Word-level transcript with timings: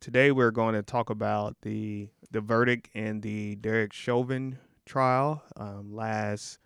Today, 0.00 0.30
we're 0.30 0.50
going 0.50 0.74
to 0.74 0.82
talk 0.82 1.10
about 1.10 1.56
the, 1.62 2.08
the 2.30 2.40
verdict 2.40 2.90
in 2.94 3.20
the 3.20 3.56
Derek 3.56 3.92
Chauvin 3.92 4.58
trial. 4.84 5.42
Um, 5.56 5.94
last 5.94 6.58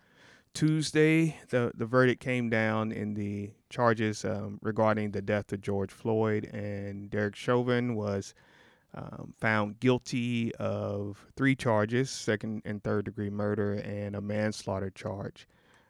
Tuesday, 0.53 1.37
the, 1.49 1.71
the 1.75 1.85
verdict 1.85 2.21
came 2.21 2.49
down 2.49 2.91
in 2.91 3.13
the 3.13 3.51
charges 3.69 4.25
um, 4.25 4.59
regarding 4.61 5.11
the 5.11 5.21
death 5.21 5.53
of 5.53 5.61
George 5.61 5.91
Floyd, 5.91 6.45
and 6.53 7.09
Derek 7.09 7.35
Chauvin 7.35 7.95
was 7.95 8.33
um, 8.95 9.33
found 9.39 9.79
guilty 9.79 10.53
of 10.55 11.25
three 11.37 11.55
charges 11.55 12.09
second 12.09 12.61
and 12.65 12.83
third 12.83 13.05
degree 13.05 13.29
murder 13.29 13.75
and 13.75 14.15
a 14.15 14.21
manslaughter 14.21 14.89
charge. 14.89 15.47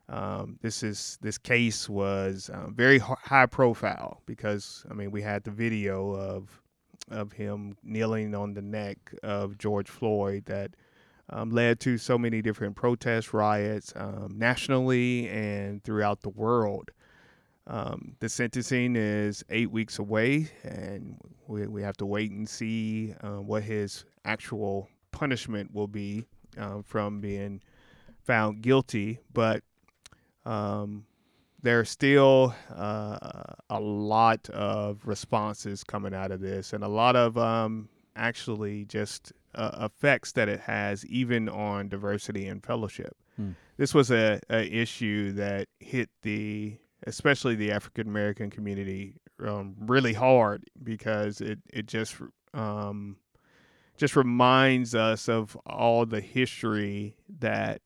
Um, 0.10 0.60
this 0.62 0.84
is 0.84 1.18
this 1.22 1.38
case 1.38 1.88
was 1.88 2.52
uh, 2.54 2.68
very 2.70 3.00
high 3.00 3.46
profile 3.46 4.22
because 4.26 4.86
I 4.92 4.94
mean 4.94 5.10
we 5.10 5.22
had 5.22 5.44
the 5.44 5.52
video 5.52 6.12
of 6.12 6.61
of 7.12 7.34
him 7.34 7.76
kneeling 7.84 8.34
on 8.36 8.54
the 8.54 8.62
neck 8.62 8.98
of 9.24 9.58
George 9.58 9.90
Floyd 9.90 10.46
that 10.46 10.72
um, 11.30 11.50
led 11.52 11.80
to 11.82 11.98
so 11.98 12.18
many 12.18 12.42
different 12.42 12.76
protests, 12.76 13.34
riots 13.34 13.94
um, 13.96 14.34
nationally 14.36 15.30
and 15.30 15.84
throughout 15.84 16.22
the 16.22 16.30
world. 16.30 16.92
Um, 17.68 18.16
the 18.20 18.28
sentencing 18.28 18.96
is 18.96 19.44
eight 19.50 19.72
weeks 19.72 20.00
away, 20.00 20.50
and 20.64 21.18
we, 21.48 21.68
we 21.68 21.82
have 21.84 21.96
to 21.98 22.06
wait 22.06 22.32
and 22.32 22.50
see 22.50 23.14
uh, 23.22 23.40
what 23.42 23.64
his 23.64 24.04
actual 24.26 24.90
punishment 25.12 25.74
will 25.74 25.88
be 25.88 26.26
uh, 26.58 26.82
from 26.84 27.22
being 27.22 27.62
found 28.24 28.62
guilty. 28.62 29.20
But 29.32 29.64
um, 30.46 31.06
there's 31.64 31.90
still 31.90 32.56
uh, 32.76 33.18
a 33.70 33.80
lot 33.80 34.50
of 34.50 35.00
responses 35.06 35.84
coming 35.84 36.14
out 36.14 36.32
of 36.32 36.42
this, 36.42 36.74
and 36.74 36.84
a 36.84 36.88
lot 36.88 37.16
of 37.16 37.38
um, 37.38 37.90
actually 38.16 38.86
just 38.86 39.34
uh, 39.56 39.72
effects 39.82 40.32
that 40.34 40.50
it 40.50 40.60
has 40.62 41.06
even 41.06 41.50
on 41.50 41.90
diversity 41.90 42.48
and 42.48 42.64
fellowship. 42.64 43.16
Hmm. 43.36 43.52
This 43.78 43.94
was 43.94 44.12
a, 44.12 44.40
a, 44.50 44.64
issue 44.64 45.32
that 45.34 45.68
hit 45.80 46.10
the 46.22 46.78
especially 47.08 47.56
the 47.56 47.72
African 47.72 48.08
American 48.08 48.50
community 48.50 49.16
um, 49.44 49.76
really 49.80 50.14
hard 50.14 50.64
because 50.84 51.42
it 51.42 51.60
it 51.72 51.88
just 51.88 52.16
um, 52.54 53.18
just 53.98 54.16
reminds 54.16 54.96
us 54.96 55.28
of 55.30 55.56
all 55.66 56.06
the 56.06 56.22
history 56.22 57.16
that 57.40 57.82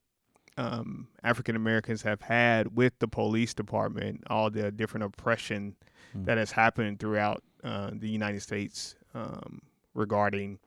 um, 0.58 1.08
African 1.24 1.56
Americans 1.56 2.02
have 2.04 2.22
had 2.22 2.76
with 2.76 2.98
the 3.00 3.08
police 3.08 3.54
department, 3.54 4.24
all 4.30 4.50
the 4.50 4.72
different 4.72 5.04
oppression 5.04 5.76
hmm. 6.14 6.24
that 6.26 6.38
has 6.38 6.52
happened 6.52 7.00
throughout 7.00 7.44
uh, 7.64 7.92
the 7.94 8.10
United 8.10 8.42
States 8.42 8.96
um, 9.14 9.62
regarding 9.94 10.60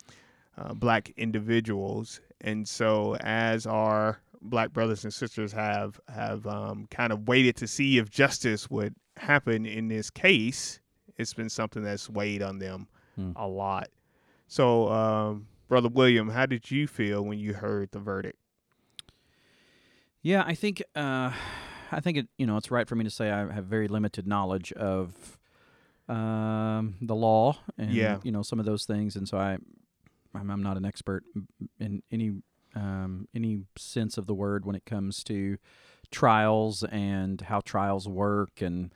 uh, 0.56 0.74
black 0.74 1.12
individuals. 1.16 2.20
And 2.40 2.68
so, 2.68 3.16
as 3.20 3.66
our 3.66 4.20
black 4.40 4.72
brothers 4.72 5.04
and 5.04 5.12
sisters 5.12 5.52
have 5.52 6.00
have 6.08 6.46
um, 6.46 6.86
kind 6.90 7.12
of 7.12 7.26
waited 7.26 7.56
to 7.56 7.66
see 7.66 7.98
if 7.98 8.10
justice 8.10 8.70
would 8.70 8.94
happen 9.16 9.66
in 9.66 9.88
this 9.88 10.10
case, 10.10 10.80
it's 11.16 11.34
been 11.34 11.48
something 11.48 11.82
that's 11.82 12.08
weighed 12.08 12.42
on 12.42 12.58
them 12.58 12.88
hmm. 13.16 13.32
a 13.36 13.46
lot. 13.46 13.88
So, 14.46 14.88
um, 14.90 15.46
brother 15.68 15.88
William, 15.88 16.30
how 16.30 16.46
did 16.46 16.70
you 16.70 16.86
feel 16.86 17.22
when 17.22 17.38
you 17.38 17.54
heard 17.54 17.90
the 17.90 17.98
verdict? 17.98 18.38
Yeah, 20.22 20.44
I 20.46 20.54
think 20.54 20.82
uh, 20.94 21.32
I 21.92 22.00
think 22.00 22.18
it 22.18 22.28
you 22.36 22.46
know 22.46 22.56
it's 22.56 22.70
right 22.70 22.86
for 22.86 22.96
me 22.96 23.04
to 23.04 23.10
say 23.10 23.30
I 23.30 23.50
have 23.52 23.64
very 23.64 23.88
limited 23.88 24.26
knowledge 24.26 24.72
of 24.72 25.38
um, 26.08 26.96
the 27.00 27.14
law 27.14 27.58
and 27.76 27.92
yeah. 27.92 28.18
you 28.22 28.32
know 28.32 28.42
some 28.42 28.58
of 28.60 28.66
those 28.66 28.84
things, 28.84 29.16
and 29.16 29.28
so 29.28 29.38
I 29.38 29.58
I'm, 30.34 30.50
I'm 30.50 30.62
not 30.62 30.76
an 30.76 30.84
expert 30.84 31.24
in 31.78 32.02
any 32.10 32.32
um, 32.74 33.28
any 33.34 33.62
sense 33.76 34.18
of 34.18 34.26
the 34.26 34.34
word 34.34 34.64
when 34.64 34.76
it 34.76 34.84
comes 34.84 35.24
to 35.24 35.58
trials 36.10 36.84
and 36.84 37.40
how 37.42 37.60
trials 37.60 38.08
work 38.08 38.62
and 38.62 38.92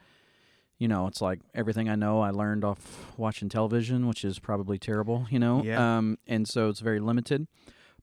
you 0.78 0.88
know 0.88 1.06
it's 1.06 1.20
like 1.20 1.40
everything 1.54 1.88
i 1.90 1.94
know 1.94 2.20
i 2.20 2.30
learned 2.30 2.64
off 2.64 3.12
watching 3.18 3.50
television 3.50 4.06
which 4.06 4.24
is 4.24 4.38
probably 4.38 4.78
terrible 4.78 5.26
you 5.28 5.38
know 5.38 5.62
yeah. 5.62 5.98
um, 5.98 6.16
and 6.26 6.48
so 6.48 6.70
it's 6.70 6.80
very 6.80 7.00
limited 7.00 7.46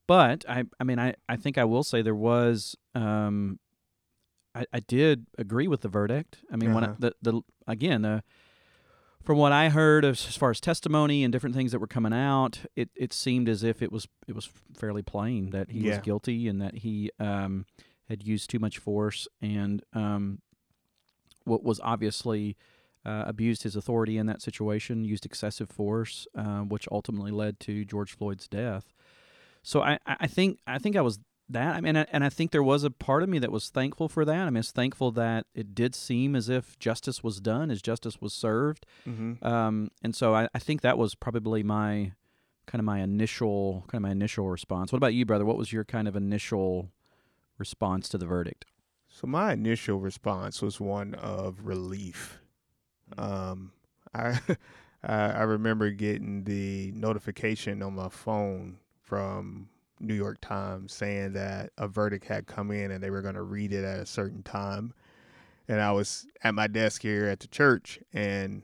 but 0.09 0.43
i 0.49 0.63
i 0.79 0.83
mean 0.83 0.99
i 0.99 1.13
i 1.29 1.35
think 1.35 1.57
i 1.57 1.63
will 1.63 1.83
say 1.83 2.01
there 2.01 2.15
was 2.15 2.75
um, 2.95 3.59
I, 4.55 4.65
I 4.73 4.79
did 4.79 5.27
agree 5.37 5.67
with 5.67 5.81
the 5.81 5.87
verdict 5.87 6.39
i 6.51 6.55
mean 6.55 6.71
uh-huh. 6.71 6.79
when 6.79 6.89
I, 6.89 6.95
the 6.97 7.13
the 7.21 7.41
again 7.67 8.01
the 8.01 8.23
from 9.21 9.37
what 9.37 9.51
I 9.51 9.69
heard 9.69 10.05
as, 10.05 10.25
as 10.27 10.37
far 10.37 10.49
as 10.49 10.59
testimony 10.59 11.23
and 11.23 11.31
different 11.31 11.55
things 11.55 11.71
that 11.73 11.79
were 11.79 11.87
coming 11.87 12.13
out, 12.13 12.61
it, 12.75 12.89
it 12.95 13.11
seemed 13.11 13.49
as 13.49 13.63
if 13.63 13.81
it 13.81 13.91
was 13.91 14.07
it 14.27 14.33
was 14.33 14.49
fairly 14.75 15.03
plain 15.03 15.49
that 15.51 15.69
he 15.69 15.81
yeah. 15.81 15.89
was 15.91 15.99
guilty 15.99 16.47
and 16.47 16.61
that 16.61 16.77
he 16.77 17.11
um, 17.19 17.65
had 18.07 18.25
used 18.25 18.49
too 18.49 18.59
much 18.59 18.77
force 18.77 19.27
and 19.41 19.83
um, 19.93 20.39
what 21.43 21.63
was 21.63 21.79
obviously 21.83 22.55
uh, 23.05 23.23
abused 23.27 23.63
his 23.63 23.75
authority 23.75 24.17
in 24.17 24.25
that 24.27 24.41
situation, 24.41 25.03
used 25.03 25.25
excessive 25.25 25.69
force, 25.69 26.27
uh, 26.35 26.59
which 26.59 26.87
ultimately 26.91 27.31
led 27.31 27.59
to 27.59 27.85
George 27.85 28.15
Floyd's 28.15 28.47
death. 28.47 28.93
So 29.63 29.81
I, 29.81 29.99
I 30.05 30.27
think 30.27 30.59
I 30.65 30.79
think 30.79 30.95
I 30.95 31.01
was 31.01 31.19
that. 31.49 31.75
I 31.75 31.81
mean, 31.81 31.95
and 31.95 32.23
I 32.23 32.29
think 32.29 32.51
there 32.51 32.63
was 32.63 32.83
a 32.83 32.91
part 32.91 33.23
of 33.23 33.29
me 33.29 33.39
that 33.39 33.51
was 33.51 33.69
thankful 33.69 34.07
for 34.07 34.23
that. 34.23 34.47
I 34.47 34.49
mean, 34.49 34.57
it's 34.57 34.71
thankful 34.71 35.11
that 35.13 35.45
it 35.53 35.73
did 35.75 35.95
seem 35.95 36.35
as 36.35 36.47
if 36.47 36.77
justice 36.79 37.23
was 37.23 37.39
done, 37.39 37.71
as 37.71 37.81
justice 37.81 38.21
was 38.21 38.33
served. 38.33 38.85
Mm-hmm. 39.07 39.45
Um, 39.45 39.91
and 40.03 40.15
so 40.15 40.35
I, 40.35 40.47
I 40.53 40.59
think 40.59 40.81
that 40.81 40.97
was 40.97 41.15
probably 41.15 41.63
my 41.63 42.13
kind 42.67 42.79
of 42.79 42.85
my 42.85 42.99
initial 42.99 43.83
kind 43.87 44.03
of 44.03 44.03
my 44.03 44.11
initial 44.11 44.49
response. 44.49 44.91
What 44.91 44.97
about 44.97 45.13
you, 45.13 45.25
brother? 45.25 45.45
What 45.45 45.57
was 45.57 45.73
your 45.73 45.83
kind 45.83 46.07
of 46.07 46.15
initial 46.15 46.89
response 47.57 48.07
to 48.09 48.17
the 48.17 48.27
verdict? 48.27 48.65
So 49.09 49.25
my 49.25 49.53
initial 49.53 49.99
response 49.99 50.61
was 50.61 50.79
one 50.79 51.15
of 51.15 51.61
relief. 51.63 52.39
Um, 53.17 53.71
I 54.13 54.39
I 55.03 55.43
remember 55.43 55.89
getting 55.91 56.43
the 56.43 56.91
notification 56.93 57.81
on 57.81 57.95
my 57.95 58.09
phone 58.09 58.77
from 59.09 59.67
New 59.99 60.13
York 60.13 60.37
Times 60.39 60.93
saying 60.93 61.33
that 61.33 61.71
a 61.77 61.87
verdict 61.87 62.25
had 62.25 62.45
come 62.45 62.71
in 62.71 62.91
and 62.91 63.03
they 63.03 63.09
were 63.09 63.23
going 63.23 63.35
to 63.35 63.41
read 63.41 63.73
it 63.73 63.83
at 63.83 63.99
a 63.99 64.05
certain 64.05 64.43
time. 64.43 64.93
And 65.67 65.81
I 65.81 65.91
was 65.91 66.27
at 66.43 66.53
my 66.53 66.67
desk 66.67 67.01
here 67.01 67.25
at 67.25 67.39
the 67.39 67.47
church 67.47 67.99
and, 68.13 68.61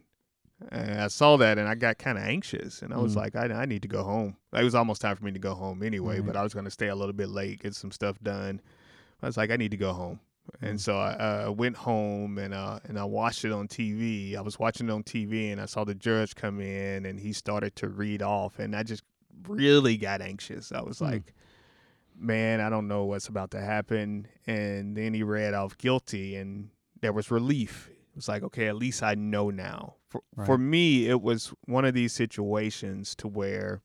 and 0.71 1.01
I 1.01 1.07
saw 1.07 1.35
that 1.37 1.57
and 1.57 1.67
I 1.67 1.75
got 1.75 1.97
kind 1.97 2.17
of 2.17 2.23
anxious 2.23 2.81
and 2.81 2.93
I 2.93 2.97
was 2.97 3.13
mm. 3.13 3.17
like, 3.17 3.35
I, 3.35 3.47
I, 3.47 3.65
need 3.65 3.81
to 3.81 3.87
go 3.87 4.03
home. 4.03 4.37
It 4.53 4.63
was 4.63 4.75
almost 4.75 5.01
time 5.01 5.15
for 5.15 5.25
me 5.25 5.31
to 5.31 5.39
go 5.39 5.55
home 5.55 5.83
anyway, 5.83 6.21
but 6.21 6.37
I 6.37 6.43
was 6.43 6.53
going 6.53 6.65
to 6.65 6.71
stay 6.71 6.87
a 6.87 6.95
little 6.95 7.13
bit 7.13 7.29
late, 7.29 7.61
get 7.61 7.75
some 7.75 7.91
stuff 7.91 8.17
done. 8.23 8.61
I 9.21 9.25
was 9.25 9.37
like, 9.37 9.51
I 9.51 9.57
need 9.57 9.71
to 9.71 9.77
go 9.77 9.93
home. 9.93 10.19
And 10.61 10.77
mm. 10.77 10.79
so 10.79 10.97
I 10.97 11.45
uh, 11.45 11.51
went 11.51 11.75
home 11.75 12.37
and 12.37 12.53
uh, 12.53 12.79
and 12.83 12.99
I 12.99 13.03
watched 13.03 13.45
it 13.45 13.51
on 13.51 13.67
TV. 13.67 14.35
I 14.35 14.41
was 14.41 14.59
watching 14.59 14.89
it 14.89 14.91
on 14.91 15.03
TV 15.03 15.51
and 15.51 15.59
I 15.59 15.65
saw 15.65 15.83
the 15.83 15.95
judge 15.95 16.35
come 16.35 16.61
in 16.61 17.07
and 17.07 17.19
he 17.19 17.33
started 17.33 17.75
to 17.77 17.89
read 17.89 18.21
off 18.21 18.59
and 18.59 18.75
I 18.75 18.83
just 18.83 19.03
really 19.47 19.97
got 19.97 20.21
anxious. 20.21 20.71
I 20.71 20.81
was 20.81 20.99
mm. 20.99 21.11
like, 21.11 21.33
man, 22.17 22.61
I 22.61 22.69
don't 22.69 22.87
know 22.87 23.05
what's 23.05 23.27
about 23.27 23.51
to 23.51 23.61
happen. 23.61 24.27
And 24.47 24.95
then 24.95 25.13
he 25.13 25.23
read 25.23 25.53
off 25.53 25.77
guilty, 25.77 26.35
and 26.35 26.69
there 27.01 27.13
was 27.13 27.31
relief. 27.31 27.89
It 27.89 28.15
was 28.15 28.27
like, 28.27 28.43
okay, 28.43 28.67
at 28.67 28.75
least 28.75 29.03
I 29.03 29.15
know 29.15 29.49
now. 29.49 29.95
For, 30.09 30.21
right. 30.35 30.45
for 30.45 30.57
me, 30.57 31.07
it 31.07 31.21
was 31.21 31.53
one 31.65 31.85
of 31.85 31.93
these 31.93 32.13
situations 32.13 33.15
to 33.15 33.27
where 33.27 33.81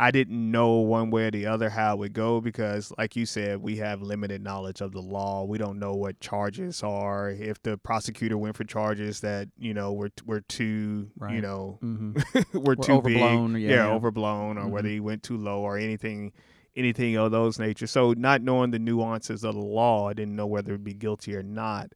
I 0.00 0.12
didn't 0.12 0.52
know 0.52 0.74
one 0.74 1.10
way 1.10 1.24
or 1.24 1.30
the 1.32 1.46
other 1.46 1.68
how 1.68 1.94
it 1.94 1.98
would 1.98 2.12
go 2.12 2.40
because, 2.40 2.92
like 2.96 3.16
you 3.16 3.26
said, 3.26 3.60
we 3.60 3.78
have 3.78 4.00
limited 4.00 4.40
knowledge 4.40 4.80
of 4.80 4.92
the 4.92 5.02
law. 5.02 5.42
We 5.42 5.58
don't 5.58 5.80
know 5.80 5.92
what 5.92 6.20
charges 6.20 6.84
are. 6.84 7.30
If 7.30 7.60
the 7.62 7.76
prosecutor 7.78 8.38
went 8.38 8.56
for 8.56 8.62
charges 8.62 9.20
that 9.22 9.48
you 9.58 9.74
know 9.74 9.92
were 9.92 10.10
were 10.24 10.42
too, 10.42 11.10
right. 11.18 11.34
you 11.34 11.40
know, 11.40 11.80
mm-hmm. 11.82 12.58
were 12.60 12.76
too 12.76 12.92
overblown, 12.92 13.54
big, 13.54 13.62
yeah, 13.62 13.70
yeah, 13.70 13.88
overblown, 13.88 14.56
or 14.56 14.62
mm-hmm. 14.62 14.70
whether 14.70 14.88
he 14.88 15.00
went 15.00 15.24
too 15.24 15.36
low 15.36 15.62
or 15.62 15.76
anything, 15.76 16.32
anything 16.76 17.16
of 17.16 17.32
those 17.32 17.58
nature. 17.58 17.88
So, 17.88 18.12
not 18.12 18.40
knowing 18.40 18.70
the 18.70 18.78
nuances 18.78 19.42
of 19.42 19.54
the 19.54 19.60
law, 19.60 20.08
I 20.08 20.12
didn't 20.12 20.36
know 20.36 20.46
whether 20.46 20.74
it'd 20.74 20.84
be 20.84 20.94
guilty 20.94 21.34
or 21.34 21.42
not. 21.42 21.92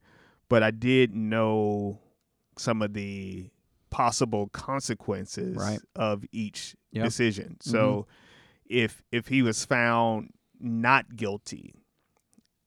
But 0.48 0.64
I 0.64 0.72
did 0.72 1.14
know 1.14 2.00
some 2.58 2.82
of 2.82 2.94
the 2.94 3.50
possible 3.90 4.48
consequences 4.48 5.56
Right. 5.56 5.80
of 5.94 6.24
each 6.32 6.74
Yep. 6.92 7.04
decision. 7.04 7.56
So 7.60 8.06
if 8.66 9.02
if 9.10 9.28
he 9.28 9.42
was 9.42 9.64
found 9.64 10.32
not 10.60 11.16
guilty, 11.16 11.74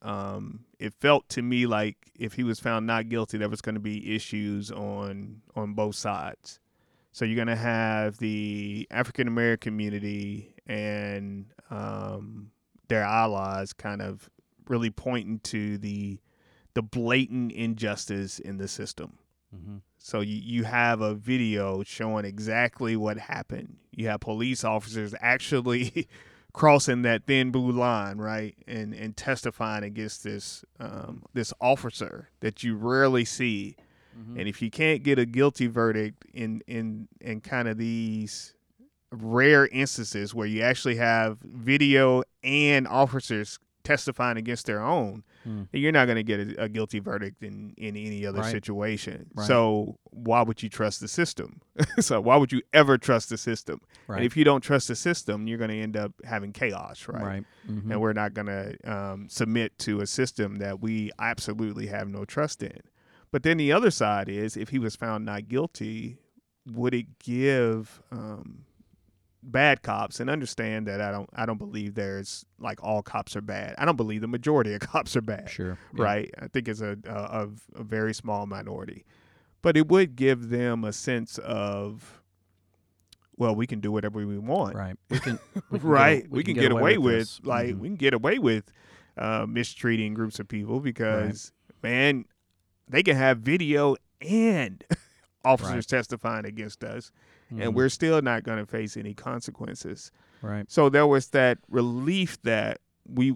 um, 0.02 0.66
it 0.80 0.94
felt 0.94 1.30
to 1.30 1.42
me 1.42 1.66
like 1.66 2.12
if 2.16 2.34
he 2.34 2.44
was 2.44 2.60
found 2.60 2.86
not 2.88 3.10
guilty, 3.10 3.38
there 3.38 3.50
was 3.50 3.62
going 3.62 3.76
to 3.76 3.82
be 3.82 4.16
issues 4.16 4.72
on 4.72 5.42
on 5.56 5.74
both 5.74 5.96
sides. 5.96 6.60
So 7.12 7.24
you're 7.24 7.36
going 7.36 7.48
to 7.48 7.56
have 7.56 8.18
the 8.18 8.88
African 8.92 9.28
American 9.28 9.72
community 9.72 10.54
and 10.68 11.46
um, 11.70 12.52
their 12.88 13.04
allies 13.04 13.74
kind 13.74 14.02
of 14.02 14.30
really 14.68 14.90
pointing 14.90 15.40
to 15.40 15.78
the 15.78 16.20
the 16.74 16.82
blatant 16.82 17.52
injustice 17.54 18.40
in 18.40 18.58
the 18.58 18.68
system. 18.68 19.18
Mm-hmm. 19.56 19.78
So 20.06 20.20
you, 20.20 20.36
you 20.36 20.64
have 20.66 21.02
a 21.02 21.16
video 21.16 21.82
showing 21.82 22.26
exactly 22.26 22.96
what 22.96 23.18
happened. 23.18 23.78
You 23.92 24.08
have 24.10 24.20
police 24.20 24.64
officers 24.64 25.16
actually 25.20 26.08
crossing 26.54 27.02
that 27.02 27.26
thin 27.26 27.50
blue 27.50 27.72
line, 27.72 28.20
right, 28.20 28.56
and 28.68 28.94
and 28.94 29.18
testifying 29.18 29.84
against 29.84 30.24
this 30.24 30.64
um, 30.80 31.24
this 31.34 31.56
officer 31.60 32.30
that 32.42 32.62
you 32.62 32.76
rarely 32.76 33.26
see. 33.26 33.78
Mm-hmm. 34.16 34.42
And 34.42 34.48
if 34.48 34.62
you 34.62 34.70
can't 34.70 35.02
get 35.02 35.18
a 35.18 35.26
guilty 35.26 35.66
verdict 35.66 36.24
in 36.36 36.62
in 36.68 37.08
in 37.20 37.42
kind 37.42 37.68
of 37.68 37.80
these 37.80 38.54
rare 39.12 39.66
instances 39.66 40.36
where 40.36 40.46
you 40.46 40.62
actually 40.62 40.98
have 40.98 41.40
video 41.40 42.22
and 42.44 42.88
officers 42.88 43.58
testifying 43.86 44.38
against 44.38 44.66
their 44.66 44.82
own, 44.82 45.24
Mm. 45.48 45.68
you're 45.72 45.92
not 45.92 46.06
going 46.06 46.16
to 46.18 46.24
get 46.24 46.40
a, 46.40 46.64
a 46.64 46.70
guilty 46.70 47.00
verdict 47.00 47.44
in 47.44 47.74
in 47.78 47.96
any 47.96 48.26
other 48.26 48.40
Right. 48.42 48.52
situation. 48.52 49.28
Right. 49.36 49.48
So 49.48 50.00
why 50.06 50.42
would 50.42 50.62
you 50.64 50.70
trust 50.70 51.00
the 51.02 51.08
system? 51.08 51.62
so 52.00 52.20
why 52.20 52.36
would 52.36 52.52
you 52.52 52.62
ever 52.74 52.98
trust 52.98 53.30
the 53.30 53.38
system? 53.38 53.80
Right. 54.08 54.18
And 54.18 54.26
if 54.26 54.36
you 54.36 54.44
don't 54.44 54.62
trust 54.62 54.88
the 54.88 54.96
system, 54.96 55.48
you're 55.48 55.58
going 55.60 55.70
to 55.70 55.80
end 55.80 55.96
up 55.96 56.12
having 56.26 56.52
chaos, 56.52 57.08
right? 57.08 57.24
right. 57.24 57.44
Mhm. 57.70 57.92
And 57.92 58.02
we're 58.02 58.14
not 58.14 58.34
going 58.34 58.48
to 58.48 58.76
um, 58.92 59.30
submit 59.30 59.78
to 59.80 60.02
a 60.02 60.08
system 60.08 60.56
that 60.58 60.82
we 60.82 61.12
absolutely 61.20 61.88
have 61.88 62.08
no 62.10 62.26
trust 62.26 62.64
in. 62.64 62.80
But 63.32 63.44
then 63.44 63.58
the 63.58 63.72
other 63.72 63.92
side 63.92 64.28
is, 64.30 64.58
if 64.58 64.70
he 64.70 64.80
was 64.80 64.96
found 64.96 65.26
not 65.26 65.48
guilty, 65.48 66.18
would 66.66 66.94
it 66.96 67.20
give 67.20 68.02
um, 68.12 68.66
bad 69.52 69.82
cops 69.84 70.20
and 70.20 70.30
understand 70.30 70.88
that 70.88 71.02
I 71.02 71.12
don't 71.12 71.30
I 71.34 71.46
don't 71.46 71.58
believe 71.60 71.94
there's 71.96 72.46
like 72.60 72.84
all 72.84 73.02
cops 73.04 73.36
are 73.36 73.42
bad. 73.42 73.76
I 73.78 73.86
don't 73.86 73.96
believe 73.96 74.22
the 74.22 74.28
majority 74.28 74.74
of 74.74 74.80
cops 74.92 75.16
are 75.16 75.22
bad 75.22 75.50
Sure. 75.50 75.78
Yeah. 75.96 76.04
right? 76.04 76.32
I 76.40 76.48
think 76.48 76.68
it's 76.68 76.82
a, 76.82 76.98
a 77.06 77.48
a 77.76 77.84
very 77.84 78.14
small 78.14 78.46
minority, 78.48 79.06
but 79.62 79.78
it 79.78 79.88
would 79.88 80.16
give 80.16 80.50
them 80.50 80.84
a 80.84 80.92
sense 80.94 81.38
of, 81.40 82.22
well, 83.38 83.56
we 83.56 83.68
can 83.68 83.80
do 83.82 83.92
whatever 83.92 84.26
we 84.26 84.38
want, 84.38 84.76
Right. 84.76 84.96
We 85.10 85.20
can. 85.20 85.40
We 85.70 85.80
can 85.80 85.88
right? 85.90 86.22
Get, 86.24 86.26
a- 86.26 86.30
we, 86.36 86.44
can, 86.44 86.54
get, 86.56 86.72
away, 86.72 86.98
with, 86.98 87.14
this. 87.20 87.42
like 87.44 87.70
Mhm. 87.76 87.80
we 87.80 87.88
can 87.90 87.98
get 87.98 88.14
away 88.14 88.40
with 88.40 88.72
uh, 89.18 89.46
mistreating 89.48 90.14
groups 90.14 90.40
of 90.40 90.48
people 90.48 90.80
because 90.80 91.52
man, 91.84 92.26
they 92.88 93.04
can 93.04 93.16
have 93.16 93.40
video 93.40 93.96
and 94.22 94.84
officers 95.46 95.76
Right. 95.76 95.88
testifying 95.88 96.46
against 96.46 96.84
us, 96.84 97.12
Mhm. 97.54 97.62
and 97.62 97.76
we're 97.76 97.90
still 97.90 98.22
not 98.22 98.44
going 98.44 98.58
to 98.58 98.66
face 98.66 98.98
any 98.98 99.14
consequences. 99.14 100.12
right. 100.42 100.70
So 100.72 100.90
there 100.90 101.08
was 101.08 101.30
that 101.30 101.60
relief 101.70 102.42
that 102.44 102.80
we 103.08 103.36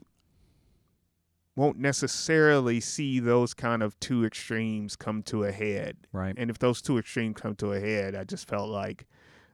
won't 1.55 1.77
necessarily 1.77 2.79
see 2.79 3.19
those 3.19 3.53
kind 3.53 3.83
of 3.83 3.99
two 3.99 4.25
extremes 4.25 4.95
come 4.95 5.21
to 5.23 5.43
a 5.43 5.51
head. 5.51 5.97
Right. 6.13 6.33
And 6.37 6.49
if 6.49 6.59
those 6.59 6.81
two 6.81 6.97
extremes 6.97 7.35
come 7.41 7.55
to 7.55 7.73
a 7.73 7.79
head, 7.79 8.15
I 8.15 8.23
just 8.23 8.47
felt 8.47 8.69
like 8.69 9.05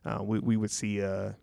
uh, 0.05 0.21
we 0.23 0.39
we 0.39 0.57
would 0.57 0.71
see 0.71 0.99
a 0.99 1.35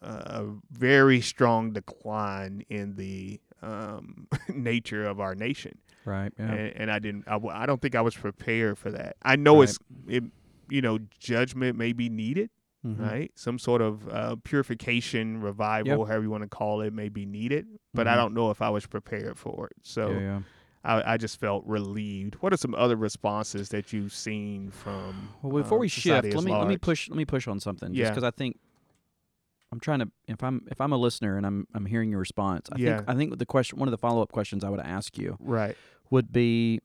a 0.00 0.44
very 0.70 1.20
strong 1.20 1.72
decline 1.72 2.64
in 2.68 2.94
the 2.96 3.40
um, 3.62 4.28
nature 4.48 5.04
of 5.06 5.18
our 5.20 5.34
nation. 5.34 5.78
Right. 6.04 6.32
Yeah. 6.38 6.52
And, 6.52 6.76
and 6.76 6.90
I 6.90 6.98
didn't. 7.00 7.24
I, 7.26 7.32
w- 7.32 7.52
I 7.54 7.66
don't 7.66 7.82
think 7.82 7.94
I 7.94 8.00
was 8.00 8.16
prepared 8.16 8.78
for 8.78 8.90
that. 8.92 9.16
I 9.22 9.36
know 9.36 9.56
Right. 9.60 9.68
it's 9.68 9.78
it. 10.06 10.24
You 10.70 10.82
know, 10.82 10.98
judgment 11.18 11.78
may 11.78 11.92
be 11.92 12.08
needed 12.08 12.50
Mhm. 12.86 13.00
right? 13.00 13.32
Some 13.34 13.58
sort 13.58 13.82
of 13.82 14.08
uh, 14.08 14.36
purification, 14.44 15.40
revival, 15.40 16.04
however 16.06 16.22
you 16.24 16.30
want 16.30 16.42
to 16.44 16.48
call 16.48 16.80
it, 16.80 16.92
may 16.92 17.08
be 17.08 17.26
needed. 17.26 17.66
But 17.92 18.06
I 18.06 18.12
Mhm. 18.12 18.16
don't 18.16 18.34
know 18.34 18.50
if 18.50 18.62
I 18.62 18.70
was 18.70 18.86
prepared 18.86 19.36
for 19.38 19.66
it. 19.66 19.76
So 19.82 20.10
Yeah. 20.12 20.18
Yeah. 20.20 20.40
I, 20.84 21.14
I 21.14 21.16
just 21.16 21.40
felt 21.40 21.64
relieved. 21.66 22.36
What 22.36 22.52
are 22.52 22.56
some 22.56 22.74
other 22.76 22.94
responses 22.96 23.68
that 23.70 23.92
you've 23.92 24.14
seen 24.14 24.70
from? 24.70 25.30
Well, 25.42 25.60
before 25.60 25.78
uh, 25.78 25.80
we 25.80 25.88
shift, 25.88 26.32
let 26.32 26.44
me 26.44 26.52
let 26.52 26.68
me 26.68 26.78
push 26.78 27.08
let 27.08 27.16
me 27.16 27.24
push 27.24 27.48
on 27.48 27.58
something. 27.58 27.88
Just 27.88 27.98
Yeah. 27.98 28.10
because 28.10 28.22
I 28.22 28.30
think 28.30 28.58
I'm 29.72 29.80
trying 29.80 29.98
to 29.98 30.10
if 30.28 30.42
I'm 30.44 30.64
if 30.70 30.80
I'm 30.80 30.92
a 30.92 30.96
listener 30.96 31.36
and 31.36 31.44
I'm 31.44 31.66
I'm 31.74 31.84
hearing 31.86 32.10
your 32.10 32.20
response, 32.20 32.68
I 32.72 32.78
Yeah. 32.78 32.98
think 32.98 33.08
I 33.10 33.14
think 33.16 33.38
the 33.38 33.44
question 33.44 33.78
one 33.80 33.88
of 33.88 33.90
the 33.90 33.98
follow 33.98 34.22
up 34.22 34.30
questions 34.30 34.62
I 34.62 34.70
would 34.70 34.80
ask 34.80 35.18
you 35.18 35.36
Right. 35.40 35.76
would 36.10 36.32
be 36.32 36.80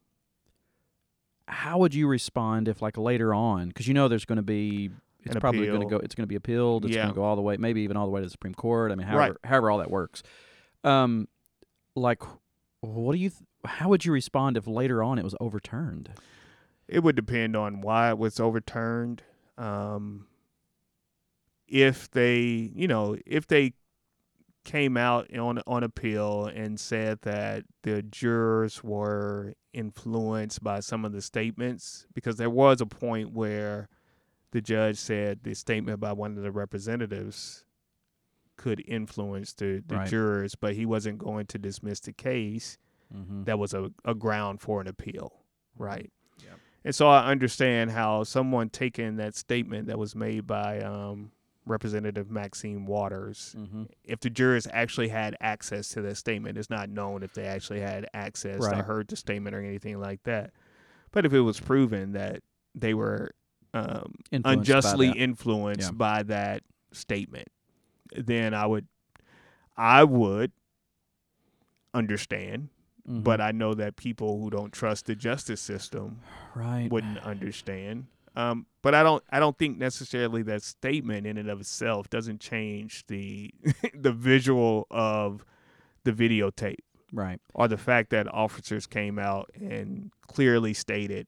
how 1.46 1.78
would 1.78 1.94
you 1.94 2.06
respond 2.08 2.68
if 2.68 2.82
like 2.82 2.96
later 2.98 3.32
on 3.32 3.68
because 3.68 3.86
you 3.86 3.94
know 3.94 4.08
there's 4.08 4.24
going 4.24 4.36
to 4.36 4.42
be 4.42 4.90
it's 5.24 5.40
probably 5.40 5.66
going 5.66 5.80
to 5.80 5.86
go 5.86 5.96
it's 5.98 6.14
going 6.14 6.22
to 6.24 6.28
be 6.28 6.34
appealed 6.36 6.84
it's 6.84 6.94
Yeah. 6.94 7.02
going 7.02 7.14
to 7.14 7.16
go 7.16 7.24
all 7.24 7.36
the 7.36 7.42
way 7.42 7.56
maybe 7.56 7.80
even 7.82 7.96
all 7.96 8.06
the 8.06 8.10
way 8.12 8.20
to 8.20 8.26
the 8.26 8.30
supreme 8.30 8.54
court 8.54 8.92
i 8.92 8.94
mean 8.94 9.06
Right. 9.06 9.12
however 9.14 9.38
however 9.44 9.70
all 9.70 9.78
that 9.78 9.90
works 9.90 10.22
um 10.84 11.28
like 11.96 12.22
what 12.80 13.12
do 13.14 13.18
you 13.18 13.30
th- 13.30 13.42
how 13.64 13.88
would 13.88 14.04
you 14.04 14.12
respond 14.12 14.56
if 14.56 14.66
later 14.66 15.02
on 15.02 15.18
it 15.18 15.24
was 15.24 15.34
overturned 15.40 16.10
It 16.86 17.02
would 17.02 17.16
depend 17.16 17.56
on 17.56 17.80
why 17.80 18.10
it 18.10 18.18
was 18.18 18.38
overturned. 18.38 19.22
Um, 19.56 20.26
if 21.66 22.10
they, 22.10 22.70
you 22.74 22.86
know, 22.86 23.16
if 23.24 23.46
they 23.46 23.72
came 24.64 24.96
out 24.98 25.34
on 25.36 25.60
on 25.66 25.82
appeal 25.82 26.46
and 26.46 26.78
said 26.78 27.20
that 27.22 27.64
the 27.82 28.02
jurors 28.02 28.84
were 28.84 29.54
influenced 29.72 30.62
by 30.62 30.80
some 30.80 31.04
of 31.06 31.12
the 31.12 31.22
statements, 31.22 32.06
because 32.14 32.36
there 32.36 32.50
was 32.50 32.80
a 32.82 32.86
point 32.86 33.32
where 33.32 33.88
the 34.54 34.60
judge 34.60 34.96
said 34.96 35.40
the 35.42 35.52
statement 35.52 35.98
by 35.98 36.12
one 36.12 36.36
of 36.36 36.44
the 36.44 36.52
representatives 36.52 37.64
could 38.56 38.80
influence 38.86 39.52
the, 39.52 39.82
the 39.84 39.96
Right. 39.96 40.08
jurors, 40.08 40.54
but 40.54 40.74
he 40.76 40.86
wasn't 40.86 41.18
going 41.18 41.46
to 41.46 41.58
dismiss 41.58 41.98
the 41.98 42.12
case 42.12 42.78
mm-hmm. 43.12 43.42
that 43.44 43.58
was 43.58 43.74
a, 43.74 43.90
a 44.04 44.14
ground 44.14 44.60
for 44.60 44.80
an 44.80 44.86
appeal, 44.86 45.40
right? 45.76 46.08
Yep. 46.38 46.52
And 46.84 46.94
so 46.94 47.08
I 47.08 47.26
understand 47.32 47.90
how 47.90 48.22
someone 48.22 48.68
taking 48.70 49.16
that 49.16 49.34
statement 49.34 49.88
that 49.88 49.98
was 49.98 50.14
made 50.14 50.46
by 50.46 50.78
um, 50.82 51.32
Representative 51.66 52.30
Maxine 52.30 52.86
Waters, 52.86 53.56
Mm-hmm. 53.58 53.84
if 54.04 54.20
the 54.20 54.30
jurors 54.30 54.68
actually 54.72 55.08
had 55.08 55.36
access 55.40 55.88
to 55.88 56.02
that 56.02 56.16
statement, 56.16 56.58
it's 56.58 56.70
not 56.70 56.88
known 56.88 57.24
if 57.24 57.34
they 57.34 57.46
actually 57.46 57.80
had 57.80 58.06
access 58.14 58.58
or 58.60 58.70
Right. 58.70 58.84
heard 58.84 59.08
the 59.08 59.16
statement 59.16 59.56
or 59.56 59.60
anything 59.60 59.98
like 59.98 60.22
that. 60.22 60.52
But 61.10 61.26
if 61.26 61.32
it 61.32 61.40
was 61.40 61.58
proven 61.58 62.12
that 62.12 62.44
they 62.72 62.94
were 62.94 63.32
um, 63.74 64.14
Influenced 64.30 64.70
unjustly 64.70 65.08
that. 65.08 65.16
influenced 65.16 65.90
Yeah. 65.92 65.96
by 65.96 66.22
that 66.24 66.62
statement, 66.92 67.48
then 68.16 68.54
I 68.54 68.66
would, 68.66 68.86
I 69.76 70.04
would 70.04 70.52
understand 71.92 72.68
Mm-hmm. 73.06 73.20
but 73.20 73.38
I 73.38 73.52
know 73.52 73.74
that 73.74 73.96
people 73.96 74.40
who 74.40 74.48
don't 74.48 74.72
trust 74.72 75.04
the 75.04 75.14
justice 75.14 75.60
system 75.60 76.20
right 76.54 76.90
wouldn't 76.90 77.18
understand. 77.18 78.06
Um, 78.34 78.64
but 78.80 78.94
I 78.94 79.02
don't 79.02 79.22
I 79.28 79.40
don't 79.40 79.58
think 79.58 79.76
necessarily 79.76 80.40
that 80.44 80.62
statement 80.62 81.26
in 81.26 81.36
and 81.36 81.50
of 81.50 81.60
itself 81.60 82.08
doesn't 82.08 82.40
change 82.40 83.04
the 83.08 83.50
the 83.94 84.10
visual 84.10 84.86
of 84.90 85.44
the 86.04 86.12
videotape 86.12 86.78
right 87.12 87.38
or 87.52 87.68
the 87.68 87.76
fact 87.76 88.08
that 88.08 88.26
officers 88.32 88.86
came 88.86 89.18
out 89.18 89.50
and 89.54 90.10
clearly 90.26 90.72
stated 90.72 91.26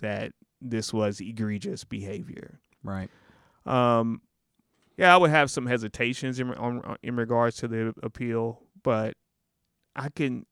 that 0.00 0.32
this 0.70 0.92
was 0.92 1.20
egregious 1.20 1.84
behavior. 1.84 2.60
right 2.82 3.10
Um, 3.64 4.20
yeah, 4.96 5.12
I 5.12 5.18
would 5.18 5.30
have 5.30 5.50
some 5.50 5.66
hesitations 5.66 6.40
in 6.40 6.52
on, 6.54 6.96
in 7.02 7.16
regards 7.16 7.56
to 7.58 7.68
the 7.68 7.94
appeal, 8.02 8.62
but 8.82 9.14
I 9.94 10.08
can 10.08 10.46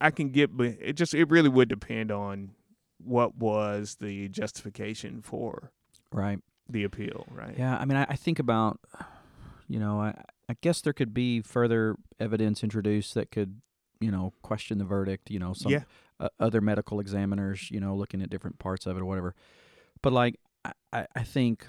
I 0.00 0.10
can 0.10 0.30
get 0.30 0.56
but 0.56 0.76
it 0.80 0.94
just 0.94 1.14
it 1.14 1.28
really 1.30 1.48
would 1.48 1.68
depend 1.68 2.10
on 2.10 2.52
what 2.98 3.36
was 3.36 3.96
the 4.00 4.28
justification 4.28 5.22
for 5.22 5.72
right 6.12 6.38
the 6.68 6.84
appeal, 6.84 7.26
right? 7.30 7.54
Yeah, 7.58 7.76
I 7.76 7.84
mean, 7.84 7.96
I, 7.96 8.06
I 8.08 8.16
think 8.16 8.38
about, 8.38 8.80
you 9.68 9.78
know, 9.78 10.00
I, 10.00 10.14
I 10.48 10.56
guess 10.60 10.80
there 10.80 10.92
could 10.92 11.12
be 11.12 11.40
further 11.42 11.96
evidence 12.18 12.62
introduced 12.62 13.14
that 13.14 13.30
could, 13.30 13.60
you 14.00 14.10
know, 14.10 14.32
question 14.42 14.78
the 14.78 14.84
verdict. 14.84 15.30
You 15.30 15.38
know, 15.38 15.52
some 15.52 15.72
Yeah. 15.72 15.82
Uh, 16.20 16.28
other 16.38 16.60
medical 16.60 17.00
examiners, 17.00 17.70
you 17.70 17.80
know, 17.80 17.94
looking 17.94 18.22
at 18.22 18.30
different 18.30 18.58
parts 18.58 18.86
of 18.86 18.96
it 18.96 19.00
or 19.00 19.04
whatever. 19.04 19.34
But 20.02 20.12
like, 20.12 20.38
I, 20.64 20.72
I 20.92 21.06
I 21.16 21.22
think, 21.22 21.66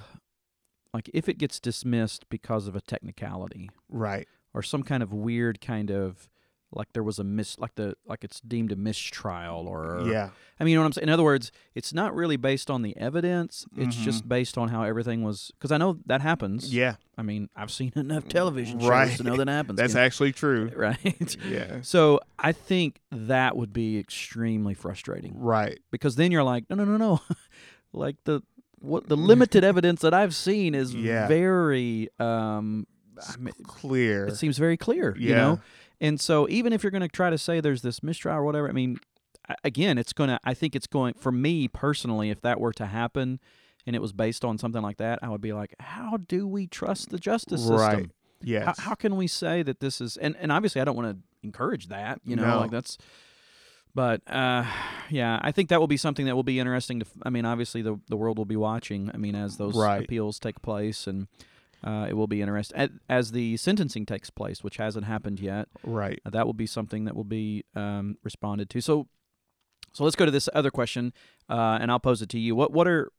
like, 0.94 1.10
if 1.14 1.28
it 1.28 1.38
gets 1.38 1.60
dismissed 1.60 2.30
because 2.30 2.68
of 2.68 2.76
a 2.76 2.82
technicality 2.82 3.70
Right. 3.90 4.28
or 4.54 4.62
some 4.64 4.84
kind 4.84 5.02
of 5.04 5.12
weird 5.14 5.60
kind 5.62 5.92
of 5.92 6.30
like 6.76 6.92
there 6.94 7.04
was 7.04 7.18
a 7.20 7.24
mis 7.24 7.58
like 7.58 7.74
the 7.76 7.96
like 8.06 8.24
it's 8.24 8.40
deemed 8.42 8.72
a 8.72 8.76
mistrial 8.76 9.66
or 9.68 10.04
yeah. 10.08 10.30
I 10.60 10.64
mean, 10.64 10.72
you 10.72 10.78
know 10.78 10.82
what 10.84 10.88
I'm 10.88 10.94
saying. 10.94 11.08
In 11.08 11.14
other 11.14 11.24
words, 11.24 11.52
it's 11.74 11.94
not 11.94 12.14
really 12.16 12.38
based 12.38 12.70
on 12.70 12.82
the 12.82 12.96
evidence. 12.98 13.66
It's 13.76 13.96
Mhm. 13.96 14.02
just 14.04 14.28
based 14.30 14.58
on 14.58 14.70
how 14.70 14.84
everything 14.84 15.24
was. 15.24 15.52
Because 15.58 15.72
I 15.72 15.78
know 15.78 15.98
that 16.06 16.22
happens. 16.22 16.74
Yeah. 16.74 16.96
I 17.18 17.24
mean, 17.24 17.50
I've 17.56 17.72
seen 17.72 17.92
enough 17.96 18.28
television 18.28 18.80
shows 18.80 18.90
Right. 18.90 19.18
to 19.18 19.24
know 19.24 19.36
that 19.38 19.48
happens. 19.48 19.78
That's 19.78 19.94
you 19.94 20.00
know, 20.00 20.06
actually 20.06 20.32
true. 20.34 20.72
right. 20.76 21.38
Yeah. 21.50 21.80
So 21.82 22.20
I 22.40 22.52
think 22.52 23.00
that 23.12 23.56
would 23.58 23.74
be 23.74 23.98
extremely 23.98 24.74
frustrating 24.74 25.34
Right. 25.40 25.80
because 25.92 26.16
then 26.18 26.32
you're 26.32 26.44
like, 26.44 26.70
no, 26.70 26.76
no, 26.76 26.86
no, 26.86 26.98
no, 26.98 27.22
like 27.94 28.18
the 28.26 28.42
what 28.80 29.08
the 29.10 29.18
limited 29.18 29.64
evidence 29.64 30.02
that 30.02 30.14
I've 30.14 30.36
seen 30.36 30.76
is 30.76 30.94
Yeah. 30.94 31.28
very 31.28 32.10
um, 32.20 32.86
I 33.18 33.38
mean, 33.38 33.54
Clear. 33.64 34.28
it 34.28 34.36
seems 34.36 34.58
very 34.58 34.76
clear, 34.78 35.16
you 35.18 35.34
know. 35.34 35.60
And 36.02 36.20
so 36.20 36.48
even 36.50 36.74
if 36.74 36.84
you're 36.84 36.92
going 36.92 37.02
to 37.02 37.08
try 37.08 37.30
to 37.30 37.38
say 37.38 37.60
there's 37.62 37.82
this 37.82 38.04
mistrial 38.04 38.38
or 38.38 38.44
whatever, 38.44 38.68
I 38.70 38.72
mean, 38.74 38.98
again, 39.64 39.98
it's 39.98 40.14
going 40.14 40.30
to. 40.30 40.40
I 40.44 40.54
think 40.54 40.76
it's 40.76 40.88
going 40.88 41.14
for 41.14 41.32
me 41.32 41.68
personally. 41.68 42.30
If 42.30 42.42
that 42.42 42.60
were 42.60 42.74
to 42.74 42.86
happen, 42.86 43.40
and 43.88 43.96
it 43.96 44.02
was 44.02 44.12
based 44.14 44.44
on 44.44 44.58
something 44.58 44.82
like 44.82 44.98
that, 44.98 45.20
I 45.22 45.30
would 45.30 45.42
be 45.42 45.54
like, 45.54 45.76
how 45.80 46.18
do 46.18 46.48
we 46.48 46.68
trust 46.68 47.10
the 47.10 47.18
justice 47.20 47.62
system? 47.62 47.78
Right. 47.78 48.12
Yes. 48.44 48.66
How, 48.80 48.90
how 48.90 48.96
can 48.96 49.16
we 49.16 49.28
say 49.28 49.64
that 49.64 49.80
this 49.80 50.02
is? 50.02 50.18
And 50.18 50.36
and 50.40 50.52
obviously, 50.52 50.82
I 50.82 50.84
don't 50.86 50.96
want 50.96 51.16
to 51.16 51.24
encourage 51.44 51.88
that. 51.88 52.20
You 52.26 52.36
know, 52.36 52.44
No. 52.44 52.60
like 52.60 52.72
that's. 52.72 52.98
But 53.94 54.22
uh, 54.30 54.66
yeah, 55.10 55.40
I 55.42 55.54
think 55.54 55.70
that 55.70 55.80
will 55.80 55.88
be 55.88 55.96
something 55.96 56.26
that 56.26 56.36
will 56.36 56.44
be 56.44 56.60
interesting 56.60 57.00
to. 57.00 57.06
I 57.24 57.30
mean, 57.30 57.46
obviously, 57.46 57.82
the 57.82 57.98
the 58.10 58.18
world 58.18 58.38
will 58.38 58.44
be 58.46 58.58
watching. 58.58 59.10
I 59.14 59.18
mean, 59.18 59.36
as 59.36 59.56
those 59.58 59.76
Right. 59.78 60.04
appeals 60.04 60.38
take 60.38 60.62
place, 60.62 61.08
and 61.08 61.28
uh, 61.86 62.08
it 62.10 62.14
will 62.16 62.28
be 62.28 62.42
interesting 62.42 63.00
as, 63.08 63.32
the 63.32 63.58
sentencing 63.58 64.06
takes 64.06 64.30
place, 64.30 64.64
which 64.64 64.78
hasn't 64.78 65.06
happened 65.06 65.40
yet. 65.40 65.68
right. 65.84 66.20
Uh, 66.26 66.32
that 66.32 66.46
will 66.46 66.54
be 66.54 66.66
something 66.66 67.06
that 67.06 67.16
will 67.16 67.24
be 67.24 67.64
um, 67.76 68.18
responded 68.24 68.70
to. 68.72 68.82
So, 68.82 69.08
so 69.94 70.04
let's 70.04 70.16
go 70.16 70.26
to 70.26 70.32
this 70.32 70.50
other 70.54 70.72
question, 70.72 71.14
uh, 71.48 71.78
and 71.80 71.92
I'll 71.92 72.00
pose 72.00 72.22
it 72.22 72.30
to 72.30 72.40
you. 72.40 72.56
What 72.56 72.74
what 72.74 72.88
are 72.88 73.12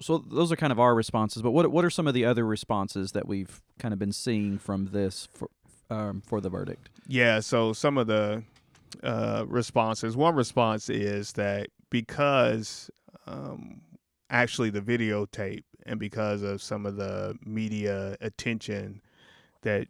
so 0.00 0.18
those 0.18 0.52
are 0.52 0.56
kind 0.56 0.72
of 0.72 0.78
our 0.78 0.94
responses, 0.94 1.42
but 1.42 1.50
what 1.50 1.70
what 1.72 1.84
are 1.84 1.90
some 1.90 2.06
of 2.06 2.14
the 2.14 2.24
other 2.24 2.46
responses 2.46 3.12
that 3.12 3.26
we've 3.26 3.62
kind 3.78 3.92
of 3.92 3.98
been 3.98 4.12
seeing 4.12 4.58
from 4.58 4.90
this 4.92 5.28
for 5.32 5.50
um, 5.90 6.20
for 6.20 6.40
the 6.40 6.48
verdict? 6.48 6.90
Yeah, 7.06 7.40
so 7.40 7.72
some 7.72 7.98
of 7.98 8.06
the 8.06 8.42
uh, 9.02 9.44
responses. 9.48 10.16
One 10.16 10.34
response 10.34 10.88
is 10.88 11.32
that 11.32 11.68
because 11.90 12.90
um, 13.26 13.80
actually 14.30 14.70
the 14.70 14.80
videotape 14.80 15.64
and 15.86 15.98
because 15.98 16.42
of 16.42 16.62
some 16.62 16.86
of 16.86 16.96
the 16.96 17.36
media 17.44 18.16
attention 18.20 19.00
that 19.62 19.88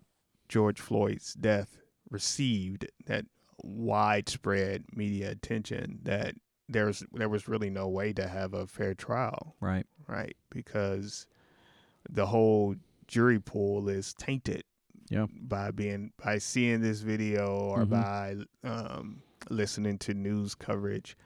George 0.48 0.80
Floyd's 0.80 1.34
death 1.34 1.76
received, 2.10 2.86
that 3.06 3.26
widespread 3.62 4.84
media 4.94 5.30
attention, 5.30 5.98
that 6.04 6.34
there's 6.68 7.02
there 7.12 7.28
was 7.28 7.48
really 7.48 7.70
no 7.70 7.88
way 7.88 8.12
to 8.12 8.28
have 8.28 8.54
a 8.54 8.66
fair 8.66 8.94
trial, 8.94 9.56
Right. 9.60 9.86
right? 10.06 10.36
Because 10.50 11.26
the 12.08 12.26
whole 12.26 12.76
jury 13.06 13.40
pool 13.40 13.88
is 13.88 14.14
tainted 14.14 14.62
Yeah. 15.10 15.26
by 15.32 15.70
being 15.70 16.12
by 16.22 16.38
seeing 16.38 16.80
this 16.80 17.00
video 17.00 17.56
or 17.56 17.84
Mhm. 17.86 17.90
by 17.90 18.36
um, 18.68 19.22
listening 19.50 19.98
to 19.98 20.14
news 20.14 20.54
coverage 20.54 21.16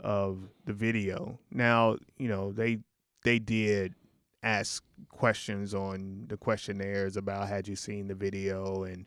of 0.00 0.48
the 0.64 0.72
video. 0.72 1.38
Now, 1.50 1.96
you 2.18 2.28
know 2.28 2.52
they 2.52 2.78
they 3.24 3.38
did 3.38 3.94
ask 4.42 4.84
questions 5.10 5.74
on 5.74 6.24
the 6.28 6.36
questionnaires 6.36 7.16
about 7.16 7.48
had 7.48 7.66
you 7.66 7.74
seen 7.76 8.06
the 8.06 8.14
video 8.14 8.84
and 8.84 9.06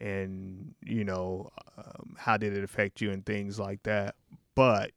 and 0.00 0.74
you 0.84 1.04
know 1.04 1.50
um, 1.78 2.16
how 2.18 2.36
did 2.36 2.56
it 2.56 2.64
affect 2.64 3.00
you 3.00 3.10
and 3.12 3.24
things 3.24 3.58
like 3.58 3.82
that. 3.84 4.16
But 4.54 4.90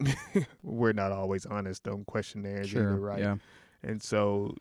we're 0.62 0.92
not 0.92 1.12
always 1.12 1.46
honest 1.46 1.86
on 1.88 2.04
questionnaires 2.04 2.68
Sure. 2.70 2.82
either, 2.82 3.00
right? 3.00 3.20
Yeah. 3.20 3.36
And 3.82 4.02
so 4.02 4.54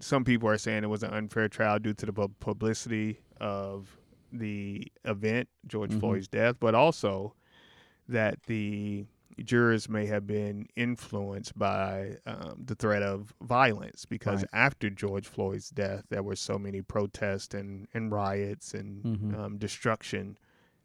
some 0.00 0.24
people 0.24 0.48
are 0.48 0.58
saying 0.58 0.84
it 0.84 0.88
was 0.88 1.02
an 1.02 1.12
unfair 1.14 1.48
trial 1.48 1.78
due 1.78 1.94
to 1.94 2.06
the 2.06 2.12
publicity 2.40 3.20
of 3.40 3.96
the 4.32 4.90
event, 5.04 5.48
George 5.66 5.92
Mhm. 5.92 6.00
Floyd's 6.00 6.28
death, 6.28 6.56
but 6.60 6.74
also 6.74 7.34
that 8.08 8.42
the 8.46 9.06
jurors 9.44 9.88
may 9.88 10.06
have 10.06 10.26
been 10.26 10.66
influenced 10.76 11.58
by 11.58 12.16
um, 12.26 12.62
the 12.64 12.74
threat 12.74 13.02
of 13.02 13.34
violence 13.42 14.04
because 14.06 14.40
Right. 14.40 14.50
after 14.52 14.88
George 14.90 15.26
Floyd's 15.26 15.70
death, 15.70 16.04
there 16.08 16.22
were 16.22 16.36
so 16.36 16.58
many 16.58 16.80
protests 16.82 17.54
and, 17.54 17.86
and 17.94 18.10
riots 18.10 18.72
and 18.74 19.04
Mhm. 19.04 19.38
um, 19.38 19.58
destruction 19.58 20.38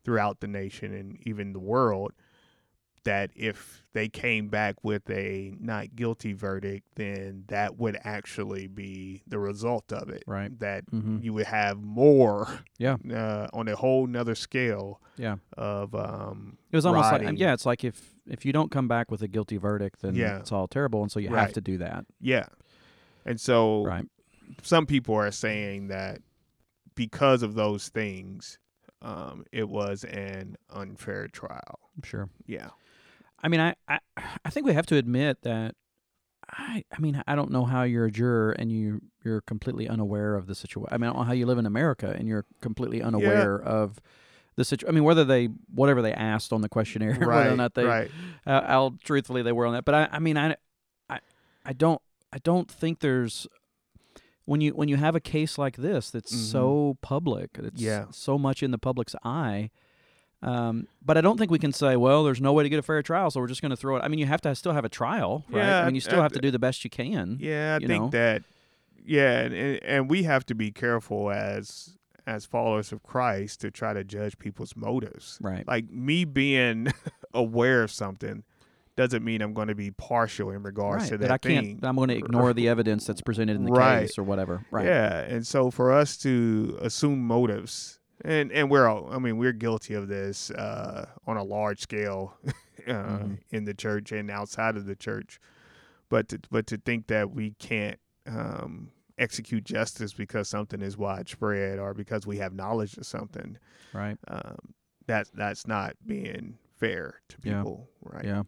throughout 0.03 0.39
the 0.39 0.47
nation 0.47 0.93
and 0.93 1.17
even 1.27 1.53
the 1.53 1.59
world 1.59 2.11
that 3.03 3.31
if 3.35 3.83
they 3.93 4.07
came 4.07 4.47
back 4.47 4.75
with 4.83 5.09
a 5.09 5.53
not 5.59 5.95
guilty 5.95 6.33
verdict, 6.33 6.85
then 6.95 7.43
that 7.47 7.77
would 7.77 7.97
actually 8.03 8.67
be 8.67 9.23
the 9.27 9.39
result 9.39 9.91
of 9.91 10.09
it. 10.09 10.23
Right. 10.27 10.57
That 10.59 10.83
hmm 10.91 11.17
you 11.21 11.33
would 11.33 11.47
have 11.47 11.81
more, 11.81 12.47
Yeah. 12.77 12.97
uh, 13.11 13.47
on 13.53 13.67
a 13.67 13.75
whole 13.75 14.05
nother 14.07 14.35
scale 14.35 15.01
Yeah. 15.17 15.37
of 15.57 15.95
um, 15.95 16.57
It 16.71 16.75
was 16.75 16.85
almost 16.85 17.11
like 17.11 17.39
yeah, 17.39 17.53
it's 17.53 17.65
like 17.65 17.83
if 17.83 18.10
if 18.27 18.45
you 18.45 18.53
don't 18.53 18.71
come 18.71 18.87
back 18.87 19.09
with 19.11 19.21
a 19.21 19.27
guilty 19.27 19.57
verdict, 19.57 20.01
then 20.01 20.15
Yeah. 20.15 20.39
it's 20.39 20.51
all 20.51 20.67
terrible, 20.67 21.01
and 21.01 21.11
so 21.11 21.19
you 21.19 21.29
have 21.29 21.53
to 21.53 21.61
do 21.61 21.77
that. 21.79 22.05
yeah. 22.19 22.47
And 23.25 23.39
so 23.39 23.83
Right. 23.85 24.05
some 24.63 24.85
people 24.87 25.13
are 25.15 25.29
saying 25.31 25.87
that 25.89 26.21
because 26.95 27.43
of 27.43 27.53
those 27.53 27.89
things, 27.89 28.57
um, 29.03 29.45
it 29.51 29.69
was 29.69 30.03
an 30.05 30.55
unfair 30.71 31.27
trial. 31.27 31.79
Sure. 32.03 32.29
Yeah. 32.47 32.69
I 33.43 33.47
mean, 33.47 33.59
I, 33.59 33.75
I, 33.87 33.99
I 34.45 34.49
think 34.49 34.65
we 34.65 34.73
have 34.73 34.85
to 34.87 34.95
admit 34.97 35.41
that. 35.43 35.75
I, 36.53 36.83
I 36.91 36.99
mean, 36.99 37.21
I 37.27 37.35
don't 37.35 37.51
know 37.51 37.63
how 37.65 37.83
you're 37.83 38.05
a 38.05 38.11
juror 38.11 38.51
and 38.51 38.71
you 38.71 39.01
you're 39.23 39.41
completely 39.41 39.87
unaware 39.87 40.35
of 40.35 40.47
the 40.47 40.55
situation. 40.55 40.89
I 40.91 40.97
mean, 40.97 41.09
I 41.09 41.13
don't 41.13 41.21
know 41.21 41.25
how 41.27 41.31
you 41.33 41.45
live 41.45 41.57
in 41.59 41.65
America 41.65 42.13
and 42.17 42.27
you're 42.27 42.45
completely 42.61 43.01
unaware 43.01 43.55
of 43.61 43.99
the 44.55 44.65
situation. 44.65 44.89
I 44.89 44.95
mean, 44.95 45.03
whether 45.03 45.23
they 45.23 45.45
whatever 45.73 46.01
they 46.01 46.13
asked 46.13 46.51
on 46.53 46.61
the 46.61 46.69
questionnaire, 46.69 47.11
Right. 47.19 47.27
whether 47.27 47.53
or 47.53 47.57
not 47.57 47.73
they 47.73 47.85
right. 47.85 48.11
uh, 48.45 48.61
how 48.67 48.93
truthfully 49.03 49.41
they 49.41 49.51
were 49.51 49.65
on 49.65 49.73
that. 49.73 49.85
But 49.85 49.95
I, 49.95 50.09
I 50.13 50.19
mean, 50.19 50.37
I, 50.37 50.55
I, 51.09 51.19
I 51.65 51.73
don't, 51.73 52.01
I 52.33 52.37
don't 52.39 52.69
think 52.69 52.99
there's 52.99 53.47
when 54.45 54.59
you 54.61 54.71
when 54.71 54.89
you 54.89 54.97
have 54.97 55.15
a 55.15 55.19
case 55.19 55.57
like 55.57 55.77
this 55.77 56.09
that's 56.11 56.33
Mhm. 56.33 56.51
so 56.51 56.97
public, 57.01 57.51
it's 57.57 57.81
Yeah. 57.81 58.05
so 58.11 58.37
much 58.37 58.61
in 58.63 58.71
the 58.71 58.77
public's 58.77 59.15
eye. 59.23 59.69
Um, 60.43 60.87
but 61.05 61.17
I 61.17 61.21
don't 61.21 61.37
think 61.37 61.51
we 61.51 61.59
can 61.59 61.71
say, 61.71 61.95
well, 61.95 62.23
there's 62.23 62.41
no 62.41 62.51
way 62.51 62.63
to 62.63 62.69
get 62.69 62.79
a 62.79 62.81
fair 62.81 63.03
trial, 63.03 63.29
so 63.29 63.39
we're 63.39 63.47
just 63.47 63.61
going 63.61 63.69
to 63.69 63.75
throw 63.77 63.95
it. 63.97 64.01
I 64.03 64.07
mean, 64.07 64.17
you 64.17 64.25
have 64.25 64.41
to 64.41 64.55
still 64.55 64.73
have 64.73 64.83
a 64.83 64.89
trial, 64.89 65.45
right? 65.49 65.59
Yeah, 65.63 65.81
I 65.81 65.85
mean, 65.85 65.93
you 65.93 66.01
still 66.01 66.17
uh, 66.17 66.23
have 66.23 66.31
to 66.31 66.39
do 66.41 66.49
the 66.49 66.57
best 66.57 66.83
you 66.83 66.89
can. 66.89 67.37
Yeah, 67.39 67.75
I 67.75 67.77
you 67.81 67.87
think 67.87 68.03
know? 68.05 68.09
that. 68.09 68.41
Yeah, 69.05 69.41
and 69.41 69.53
and 69.83 70.09
we 70.09 70.23
have 70.23 70.43
to 70.47 70.55
be 70.55 70.71
careful 70.71 71.29
as 71.31 71.95
as 72.27 72.45
followers 72.45 72.91
of 72.91 73.03
Christ 73.03 73.61
to 73.61 73.71
try 73.71 73.93
to 73.93 74.03
judge 74.03 74.37
people's 74.37 74.75
motives. 74.75 75.37
Right. 75.41 75.67
Like 75.67 75.89
me 75.89 76.25
being 76.25 76.87
aware 77.33 77.83
of 77.83 77.91
something 77.91 78.43
doesn't 78.97 79.23
mean 79.23 79.41
I'm 79.41 79.53
going 79.53 79.69
to 79.69 79.75
be 79.75 79.89
partial 79.91 80.51
in 80.51 80.63
regards 80.63 81.03
right. 81.03 81.09
to 81.11 81.17
that 81.19 81.27
that 81.27 81.31
I 81.31 81.37
can't. 81.37 81.65
thing. 81.65 81.79
I'm 81.83 81.95
going 81.95 82.09
to 82.09 82.17
ignore 82.17 82.53
the 82.53 82.67
evidence 82.67 83.05
that's 83.07 83.21
presented 83.21 83.55
in 83.55 83.63
the 83.65 83.71
Right. 83.71 84.01
case 84.01 84.17
or 84.17 84.23
whatever. 84.23 84.65
Right. 84.69 84.85
Yeah, 84.85 85.19
and 85.21 85.47
so 85.47 85.71
for 85.71 85.91
us 85.93 86.17
to 86.17 86.77
assume 86.81 87.25
motives, 87.25 87.99
and 88.23 88.51
and 88.51 88.69
we're 88.69 88.87
all, 88.87 89.09
I 89.11 89.17
mean, 89.17 89.37
we're 89.37 89.53
guilty 89.53 89.93
of 89.95 90.07
this 90.09 90.51
uh, 90.51 91.07
on 91.25 91.37
a 91.37 91.43
large 91.43 91.79
scale 91.79 92.37
uh, 92.87 92.91
Mhm. 92.91 93.37
in 93.49 93.63
the 93.65 93.73
church 93.73 94.11
and 94.11 94.29
outside 94.29 94.75
of 94.75 94.85
the 94.85 94.95
church, 94.95 95.39
but 96.09 96.27
to, 96.29 96.39
but 96.51 96.67
to 96.67 96.77
think 96.77 97.07
that 97.07 97.31
we 97.31 97.51
can't 97.59 97.97
um, 98.27 98.91
execute 99.21 99.63
justice 99.63 100.13
because 100.13 100.49
something 100.49 100.81
is 100.81 100.97
widespread 100.97 101.79
or 101.79 101.93
because 101.93 102.25
we 102.27 102.37
have 102.37 102.53
knowledge 102.53 102.97
of 102.97 103.05
something, 103.05 103.57
Right. 103.93 104.17
um, 104.27 104.57
that's 105.07 105.29
that's 105.31 105.67
not 105.67 105.95
being 106.05 106.57
fair 106.77 107.21
to 107.29 107.37
Yeah. 107.43 107.57
people, 107.59 107.89
right? 108.01 108.25
Yeah. 108.25 108.43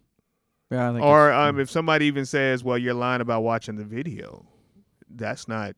Yeah. 0.72 0.90
I 0.90 0.94
think 0.94 1.06
Or 1.06 1.32
um, 1.32 1.60
if 1.60 1.70
somebody 1.70 2.06
even 2.08 2.26
says, 2.26 2.64
"Well, 2.64 2.78
you're 2.78 2.94
lying 2.96 3.22
about 3.22 3.44
watching 3.44 3.76
the 3.76 3.86
video," 3.86 4.46
that's 5.10 5.48
not 5.48 5.76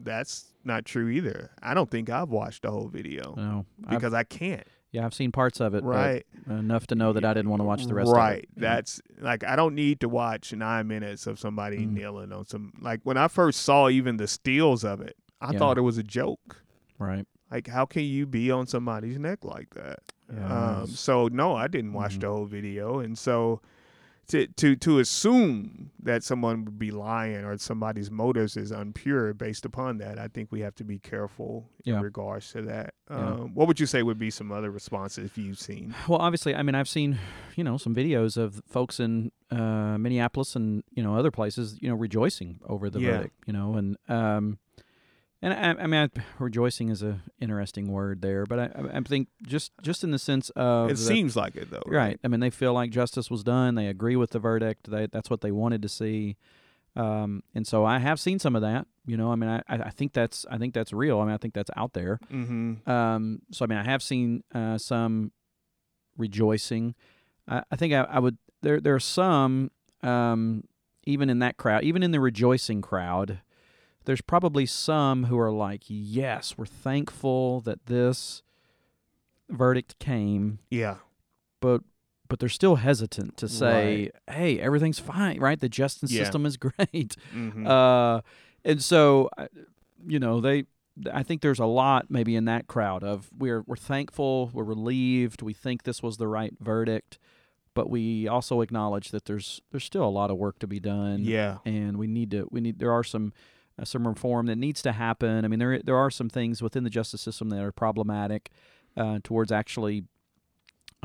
that's 0.00 0.54
not 0.64 0.84
true 0.84 1.08
either. 1.08 1.50
I 1.62 1.74
don't 1.74 1.90
think 1.90 2.08
I've 2.10 2.28
watched 2.30 2.62
the 2.62 2.70
whole 2.70 2.88
video 2.88 3.34
no, 3.36 3.66
I've- 3.84 3.96
because 3.96 4.12
I 4.14 4.22
can't. 4.24 4.66
Yeah, 4.90 5.04
I've 5.04 5.14
seen 5.14 5.32
parts 5.32 5.60
of 5.60 5.74
it, 5.74 5.84
Right, 5.84 6.24
enough 6.48 6.86
to 6.88 6.94
know 6.94 7.12
that 7.12 7.24
I 7.24 7.34
didn't 7.34 7.50
want 7.50 7.60
to 7.60 7.64
watch 7.64 7.86
the 7.86 7.94
rest 7.94 8.10
right. 8.12 8.38
of 8.38 8.38
it. 8.44 8.48
Yeah. 8.56 8.74
That's 8.76 9.00
like 9.20 9.44
I 9.44 9.54
don't 9.56 9.74
need 9.74 10.00
to 10.00 10.08
watch 10.08 10.52
nine 10.52 10.86
minutes 10.88 11.26
of 11.26 11.38
somebody 11.38 11.86
Mm. 11.86 11.92
kneeling 11.94 12.32
on 12.32 12.46
some. 12.46 12.72
Like 12.80 13.00
when 13.04 13.16
I 13.16 13.28
first 13.28 13.60
saw 13.62 13.88
even 13.88 14.16
the 14.16 14.26
steals 14.28 14.84
of 14.84 15.00
it, 15.00 15.16
I 15.40 15.52
Yeah. 15.52 15.58
thought 15.58 15.78
it 15.78 15.82
was 15.82 15.98
a 15.98 16.02
joke. 16.02 16.62
right. 16.98 17.26
Like, 17.50 17.68
how 17.68 17.86
can 17.86 18.02
you 18.02 18.26
be 18.26 18.50
on 18.50 18.66
somebody's 18.66 19.18
neck 19.18 19.42
like 19.44 19.70
that? 19.74 20.00
Yeah, 20.30 20.80
Um, 20.80 20.86
so 20.88 21.28
no, 21.28 21.54
I 21.54 21.66
didn't 21.68 21.92
watch 21.94 22.16
Mhm. 22.16 22.20
the 22.20 22.26
whole 22.28 22.44
video, 22.44 22.98
and 22.98 23.16
so 23.16 23.62
to 24.28 24.46
to 24.46 24.76
to 24.76 24.98
assume 24.98 25.90
that 26.02 26.22
someone 26.22 26.64
would 26.64 26.78
be 26.78 26.90
lying 26.90 27.44
or 27.44 27.56
somebody's 27.58 28.10
motives 28.10 28.56
is 28.56 28.70
unpure 28.72 29.36
based 29.36 29.64
upon 29.64 29.98
that, 29.98 30.18
I 30.18 30.28
think 30.28 30.50
we 30.52 30.60
have 30.60 30.74
to 30.76 30.84
be 30.84 30.98
careful 30.98 31.68
in 31.84 31.94
Yeah. 31.94 32.00
regards 32.00 32.52
to 32.52 32.62
that. 32.62 32.94
Yeah. 33.10 33.16
Um, 33.34 33.54
what 33.54 33.66
would 33.66 33.80
you 33.80 33.86
say 33.86 34.02
would 34.02 34.18
be 34.18 34.30
some 34.30 34.52
other 34.52 34.70
responses 34.70 35.30
you've 35.36 35.58
seen? 35.58 35.94
Well, 36.08 36.18
obviously, 36.20 36.54
I 36.54 36.62
mean, 36.62 36.74
I've 36.74 36.88
seen, 36.88 37.18
you 37.56 37.64
know, 37.64 37.76
some 37.78 37.94
videos 37.94 38.36
of 38.36 38.62
folks 38.68 39.00
in 39.00 39.32
uh, 39.50 39.96
Minneapolis 39.98 40.54
and 40.56 40.84
you 40.92 41.02
know 41.02 41.16
other 41.16 41.30
places, 41.30 41.78
you 41.80 41.88
know, 41.88 41.94
rejoicing 41.96 42.60
over 42.66 42.88
the 42.90 43.00
Yeah. 43.00 43.16
verdict, 43.16 43.34
you 43.46 43.52
know, 43.52 43.74
and 43.74 43.96
um, 44.08 44.58
and 45.42 45.52
I, 45.52 45.82
I 45.82 45.86
mean, 45.86 46.10
I, 46.16 46.20
rejoicing 46.38 46.88
is 46.88 47.02
a 47.02 47.20
interesting 47.40 47.90
word 47.92 48.22
there, 48.22 48.44
but 48.44 48.58
I, 48.58 48.70
I 48.94 49.00
think 49.00 49.28
just 49.42 49.72
just 49.82 50.04
in 50.04 50.10
the 50.10 50.18
sense 50.18 50.50
of 50.50 50.90
it 50.90 50.96
that- 50.96 51.02
seems 51.02 51.36
like 51.36 51.56
it 51.56 51.70
though, 51.70 51.82
right. 51.86 52.18
I 52.24 52.28
mean, 52.28 52.40
they 52.40 52.50
feel 52.50 52.72
like 52.72 52.90
justice 52.90 53.30
was 53.30 53.42
done. 53.44 53.74
They 53.74 53.86
agree 53.86 54.16
with 54.16 54.30
the 54.30 54.38
verdict. 54.38 54.90
They, 54.90 55.06
that's 55.06 55.30
what 55.30 55.40
they 55.40 55.52
wanted 55.52 55.82
to 55.82 55.88
see. 55.88 56.36
Um, 56.96 57.44
and 57.54 57.66
so 57.66 57.84
I 57.84 57.98
have 57.98 58.18
seen 58.18 58.38
some 58.40 58.56
of 58.56 58.62
that. 58.62 58.86
You 59.06 59.16
know, 59.16 59.30
I 59.30 59.36
mean, 59.36 59.48
I, 59.48 59.62
I 59.68 59.90
think 59.90 60.12
that's 60.12 60.44
I 60.50 60.58
think 60.58 60.74
that's 60.74 60.92
real. 60.92 61.20
I 61.20 61.24
mean, 61.24 61.34
I 61.34 61.38
think 61.38 61.54
that's 61.54 61.70
out 61.76 61.92
there. 61.92 62.18
Mm-hmm. 62.32 62.90
Um, 62.90 63.42
so 63.52 63.64
I 63.64 63.68
mean, 63.68 63.78
I 63.78 63.84
have 63.84 64.02
seen 64.02 64.42
uh, 64.54 64.78
some 64.78 65.30
rejoicing. 66.16 66.94
I, 67.46 67.62
I 67.70 67.76
think 67.76 67.92
I, 67.94 68.00
I 68.02 68.18
would 68.18 68.36
there. 68.62 68.80
There 68.80 68.94
are 68.94 69.00
some 69.00 69.70
um, 70.02 70.64
even 71.04 71.30
in 71.30 71.38
that 71.38 71.56
crowd, 71.56 71.84
even 71.84 72.02
in 72.02 72.10
the 72.10 72.20
rejoicing 72.20 72.82
crowd. 72.82 73.40
There's 74.08 74.22
probably 74.22 74.64
some 74.64 75.24
who 75.24 75.38
are 75.38 75.52
like, 75.52 75.82
"Yes, 75.86 76.56
we're 76.56 76.64
thankful 76.64 77.60
that 77.60 77.84
this 77.84 78.42
verdict 79.50 79.98
came," 79.98 80.60
Yeah. 80.70 80.96
but 81.60 81.82
but 82.26 82.38
they're 82.38 82.48
still 82.48 82.76
hesitant 82.76 83.36
to 83.36 83.48
say, 83.48 84.10
"Hey, 84.30 84.58
everything's 84.60 84.98
fine, 84.98 85.38
right? 85.40 85.60
The 85.60 85.68
justice 85.68 86.10
Yeah. 86.10 86.22
system 86.24 86.46
is 86.46 86.56
great." 86.68 87.16
Mm-hmm. 87.34 87.66
Uh, 87.66 88.20
and 88.64 88.82
so, 88.82 89.28
you 90.06 90.18
know, 90.18 90.40
they. 90.40 90.64
I 91.12 91.22
think 91.22 91.42
there's 91.42 91.60
a 91.60 91.66
lot 91.66 92.10
maybe 92.10 92.34
in 92.34 92.46
that 92.46 92.66
crowd 92.66 93.04
of 93.04 93.28
we're 93.38 93.62
we're 93.66 93.76
thankful, 93.76 94.50
we're 94.54 94.64
relieved, 94.64 95.42
we 95.42 95.52
think 95.52 95.82
this 95.84 96.02
was 96.02 96.16
the 96.16 96.26
right 96.26 96.54
verdict, 96.60 97.18
but 97.74 97.88
we 97.88 98.26
also 98.26 98.62
acknowledge 98.62 99.10
that 99.10 99.26
there's 99.26 99.60
there's 99.70 99.84
still 99.84 100.04
a 100.04 100.10
lot 100.10 100.30
of 100.30 100.38
work 100.38 100.58
to 100.60 100.66
be 100.66 100.80
done. 100.80 101.20
yeah. 101.24 101.58
and 101.64 101.98
we 101.98 102.06
need 102.08 102.30
to 102.32 102.48
we 102.50 102.60
need 102.60 102.78
there 102.80 102.90
are 102.90 103.04
some 103.04 103.32
uh, 103.78 103.84
some 103.84 104.06
reform 104.06 104.46
that 104.46 104.56
needs 104.56 104.82
to 104.82 104.92
happen. 104.92 105.44
I 105.44 105.48
mean, 105.48 105.58
there 105.58 105.80
there 105.82 105.96
are 105.96 106.10
some 106.10 106.28
things 106.28 106.62
within 106.62 106.84
the 106.84 106.90
justice 106.90 107.20
system 107.22 107.48
that 107.50 107.62
are 107.62 107.72
problematic 107.72 108.50
uh, 108.96 109.18
towards 109.22 109.52
actually 109.52 110.04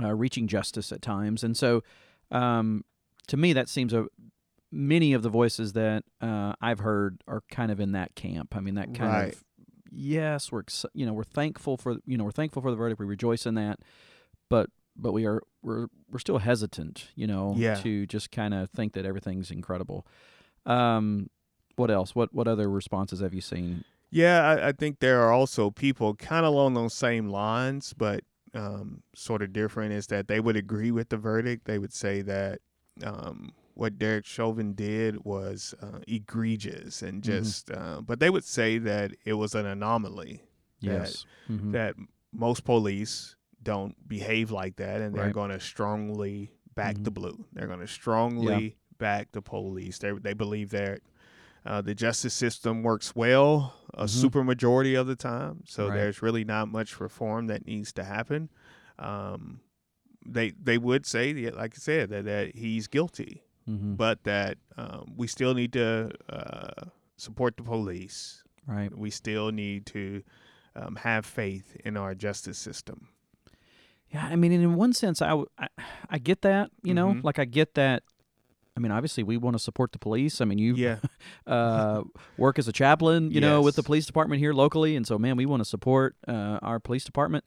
uh, 0.01 0.13
reaching 0.15 0.47
justice 0.47 0.91
at 0.91 1.01
times, 1.01 1.43
and 1.43 1.55
so 1.55 1.83
um, 2.31 2.83
to 3.27 3.37
me 3.37 3.53
that 3.53 3.69
seems 3.69 3.93
a 3.93 4.07
many 4.71 5.13
of 5.13 5.21
the 5.21 5.29
voices 5.29 5.73
that 5.73 6.03
uh, 6.19 6.53
I've 6.59 6.79
heard 6.79 7.21
are 7.27 7.43
kind 7.51 7.71
of 7.71 7.79
in 7.79 7.91
that 7.91 8.15
camp. 8.15 8.55
I 8.55 8.59
mean, 8.59 8.73
that 8.75 8.93
kind 8.95 9.11
Right. 9.13 9.33
of 9.33 9.43
yes, 9.91 10.51
we're 10.51 10.61
ex- 10.61 10.85
you 10.95 11.05
know 11.05 11.13
we're 11.13 11.23
thankful 11.23 11.77
for 11.77 11.97
you 12.07 12.17
know 12.17 12.23
we're 12.23 12.31
thankful 12.31 12.61
for 12.61 12.71
the 12.71 12.77
verdict, 12.77 12.99
we 12.99 13.05
rejoice 13.05 13.45
in 13.45 13.53
that, 13.55 13.79
but 14.49 14.69
but 14.95 15.11
we 15.11 15.25
are 15.25 15.41
we're 15.61 15.87
we're 16.11 16.19
still 16.19 16.39
hesitant, 16.39 17.09
you 17.15 17.27
know, 17.27 17.53
Yeah. 17.55 17.75
to 17.75 18.05
just 18.07 18.31
kind 18.31 18.53
of 18.53 18.69
think 18.71 18.93
that 18.93 19.05
everything's 19.05 19.51
incredible. 19.51 20.07
Um, 20.65 21.29
what 21.75 21.89
else? 21.91 22.15
What 22.15 22.33
what 22.33 22.47
other 22.47 22.69
responses 22.69 23.19
have 23.21 23.33
you 23.33 23.41
seen? 23.41 23.83
Yeah, 24.09 24.41
I, 24.43 24.67
I 24.69 24.71
think 24.73 24.99
there 24.99 25.21
are 25.23 25.31
also 25.31 25.71
people 25.71 26.13
kind 26.15 26.45
of 26.45 26.53
along 26.53 26.75
those 26.75 26.93
same 26.93 27.29
lines, 27.29 27.93
but 27.93 28.23
um, 28.53 29.01
sort 29.15 29.41
of 29.41 29.51
different. 29.53 29.93
Is 29.93 30.07
that 30.07 30.27
they 30.27 30.39
would 30.39 30.55
agree 30.55 30.91
with 30.91 31.09
the 31.09 31.17
verdict? 31.17 31.65
They 31.65 31.79
would 31.79 31.93
say 31.93 32.21
that 32.21 32.59
um, 33.03 33.53
what 33.73 33.97
Derek 33.97 34.25
Chauvin 34.25 34.73
did 34.73 35.25
was 35.25 35.73
uh, 35.81 35.99
egregious 36.07 37.01
and 37.01 37.21
Mhm. 37.23 37.25
just, 37.25 37.71
uh, 37.71 38.01
but 38.01 38.19
they 38.19 38.29
would 38.29 38.43
say 38.43 38.77
that 38.77 39.13
it 39.25 39.33
was 39.33 39.55
an 39.55 39.65
anomaly. 39.65 40.41
Yes. 40.79 41.25
Mhm. 41.49 41.71
That 41.71 41.95
most 42.31 42.63
police 42.65 43.35
don't 43.63 43.95
behave 44.07 44.51
like 44.51 44.75
that, 44.75 45.01
and 45.01 45.15
they're 45.15 45.25
Right. 45.25 45.33
going 45.33 45.49
to 45.51 45.59
strongly 45.59 46.51
back 46.75 46.97
the 47.01 47.09
Mhm. 47.11 47.13
blue. 47.15 47.45
They're 47.53 47.67
going 47.67 47.79
to 47.79 47.87
strongly 47.87 48.77
back 48.99 49.31
the 49.31 49.41
police. 49.41 49.97
They 49.97 50.11
they 50.11 50.33
believe 50.33 50.69
that 50.71 50.99
uh, 51.65 51.81
the 51.81 51.95
justice 51.95 52.33
system 52.33 52.83
works 52.83 53.15
well 53.15 53.73
a 53.93 54.05
Mhm. 54.05 54.09
super 54.09 54.43
majority 54.43 54.95
of 54.95 55.07
the 55.07 55.15
time. 55.15 55.63
So 55.65 55.87
Right. 55.87 55.95
there's 55.95 56.21
really 56.21 56.43
not 56.43 56.67
much 56.67 56.99
reform 56.99 57.47
that 57.47 57.65
needs 57.65 57.93
to 57.93 58.03
happen. 58.03 58.49
Um, 58.99 59.59
they 60.25 60.51
they 60.51 60.77
would 60.77 61.05
say, 61.05 61.33
like 61.51 61.73
I 61.75 61.77
said, 61.79 62.09
that, 62.09 62.25
that 62.25 62.55
he's 62.55 62.87
guilty, 62.87 63.43
Mhm. 63.69 63.97
but 63.97 64.23
that 64.23 64.57
um, 64.77 65.13
we 65.17 65.27
still 65.27 65.53
need 65.53 65.73
to 65.73 66.11
uh, 66.29 66.85
support 67.17 67.57
the 67.57 67.63
police. 67.63 68.43
right. 68.65 68.95
We 68.97 69.09
still 69.09 69.51
need 69.51 69.85
to 69.87 70.23
um, 70.75 70.95
have 70.95 71.25
faith 71.25 71.75
in 71.85 71.97
our 71.97 72.15
justice 72.15 72.57
system. 72.57 73.09
Yeah, 74.09 74.25
I 74.25 74.35
mean, 74.35 74.51
in 74.51 74.75
one 74.75 74.93
sense, 74.93 75.21
I, 75.21 75.29
w- 75.29 75.47
I, 75.57 75.67
I 76.09 76.17
get 76.17 76.41
that. 76.43 76.71
You 76.81 76.93
know, 76.93 77.13
Mhm. 77.15 77.23
like 77.23 77.37
I 77.39 77.45
get 77.45 77.73
that. 77.75 78.03
I 78.75 78.79
mean, 78.79 78.91
obviously, 78.91 79.23
we 79.23 79.37
want 79.37 79.55
to 79.55 79.59
support 79.59 79.91
the 79.91 79.99
police. 79.99 80.41
I 80.41 80.45
mean, 80.45 80.57
you 80.57 80.75
Yeah, 80.75 80.97
uh, 81.47 82.03
work 82.37 82.57
as 82.57 82.67
a 82.67 82.71
chaplain, 82.71 83.31
you 83.31 83.41
know, 83.41 83.61
with 83.61 83.75
the 83.75 83.83
police 83.83 84.05
department 84.05 84.39
here 84.39 84.53
locally, 84.53 84.95
and 84.95 85.05
so 85.05 85.17
man, 85.17 85.37
we 85.37 85.45
want 85.45 85.61
to 85.61 85.65
support 85.65 86.15
uh, 86.27 86.59
our 86.61 86.79
police 86.79 87.03
department. 87.03 87.45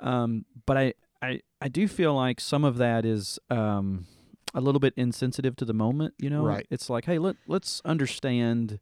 Um, 0.00 0.44
but 0.66 0.76
I, 0.76 0.94
I, 1.22 1.40
I 1.60 1.68
do 1.68 1.86
feel 1.88 2.14
like 2.14 2.40
some 2.40 2.64
of 2.64 2.78
that 2.78 3.04
is 3.04 3.38
um, 3.50 4.06
a 4.54 4.60
little 4.60 4.80
bit 4.80 4.94
insensitive 4.96 5.56
to 5.56 5.64
the 5.64 5.74
moment. 5.74 6.14
You 6.18 6.30
know, 6.30 6.44
Right. 6.44 6.66
It's 6.70 6.88
like, 6.88 7.04
hey, 7.04 7.18
let 7.18 7.36
let's 7.46 7.82
understand, 7.84 8.80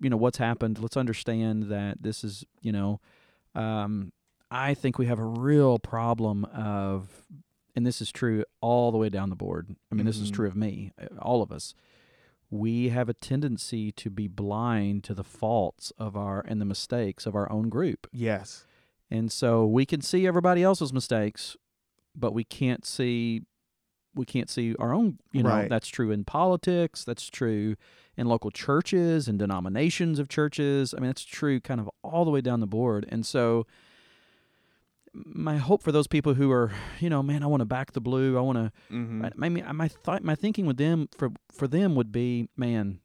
you 0.00 0.10
know, 0.10 0.16
what's 0.16 0.38
happened. 0.38 0.78
Let's 0.78 0.96
understand 0.96 1.64
that 1.64 2.02
this 2.02 2.24
is, 2.24 2.44
you 2.62 2.72
know, 2.72 3.00
um, 3.54 4.12
I 4.50 4.74
think 4.74 4.98
we 4.98 5.06
have 5.06 5.18
a 5.18 5.24
real 5.24 5.78
problem 5.78 6.44
of, 6.46 7.08
and 7.76 7.86
this 7.86 8.00
is 8.00 8.10
true 8.12 8.44
all 8.60 8.90
the 8.92 8.98
way 8.98 9.08
down 9.08 9.30
the 9.30 9.36
board. 9.36 9.74
I 9.90 9.94
mean, 9.94 10.06
this 10.06 10.18
is 10.20 10.30
Mhm. 10.30 10.34
true 10.34 10.48
of 10.48 10.56
me, 10.56 10.92
uh, 11.00 11.06
all 11.20 11.42
of 11.42 11.50
us 11.52 11.74
we 12.50 12.90
have 12.90 13.08
a 13.08 13.14
tendency 13.14 13.90
to 13.90 14.08
be 14.10 14.28
blind 14.28 15.02
to 15.02 15.12
the 15.14 15.24
faults 15.24 15.92
of 15.98 16.16
our 16.16 16.40
and 16.46 16.60
the 16.60 16.64
mistakes 16.64 17.26
of 17.26 17.34
our 17.34 17.50
own 17.50 17.68
group. 17.68 18.06
yes, 18.12 18.64
And 19.10 19.32
so 19.32 19.66
we 19.66 19.84
can 19.84 20.00
see 20.02 20.24
everybody 20.26 20.62
else's 20.62 20.92
mistakes, 20.92 21.56
but 22.14 22.32
we 22.32 22.44
can't 22.44 22.84
see 22.84 23.42
we 24.14 24.24
can't 24.24 24.48
see 24.48 24.76
our 24.76 24.92
own, 24.94 25.18
you 25.32 25.42
know, 25.42 25.48
Right. 25.48 25.68
that's 25.68 25.88
true 25.88 26.12
in 26.12 26.22
politics, 26.22 27.02
that's 27.02 27.26
true 27.28 27.74
in 28.16 28.28
local 28.28 28.52
churches 28.52 29.26
and 29.26 29.36
denominations 29.40 30.20
of 30.20 30.28
churches. 30.28 30.94
I 30.96 31.00
mean, 31.00 31.10
it's 31.10 31.24
true 31.24 31.58
kind 31.58 31.80
of 31.80 31.90
all 32.04 32.24
the 32.24 32.30
way 32.30 32.40
down 32.40 32.60
the 32.60 32.68
board. 32.68 33.06
And 33.08 33.26
so 33.26 33.66
my 35.14 35.56
hope 35.58 35.82
for 35.82 35.92
those 35.92 36.06
people 36.08 36.34
who 36.34 36.50
are, 36.50 36.72
you 37.00 37.08
know, 37.08 37.22
man, 37.22 37.42
I 37.42 37.46
want 37.46 37.60
to 37.60 37.64
back 37.66 37.92
the 37.92 38.00
blue. 38.00 38.36
I 38.36 38.40
want 38.40 38.58
to 38.58 38.72
hmm 38.88 39.24
I, 39.40 39.48
mean, 39.48 39.64
my 39.74 39.88
thought, 39.88 40.22
my 40.24 40.34
thinking 40.34 40.66
with 40.66 40.76
them 40.76 41.08
for 41.16 41.30
for 41.52 41.68
them 41.68 41.94
would 41.94 42.10
be, 42.12 42.48
man, 42.56 43.00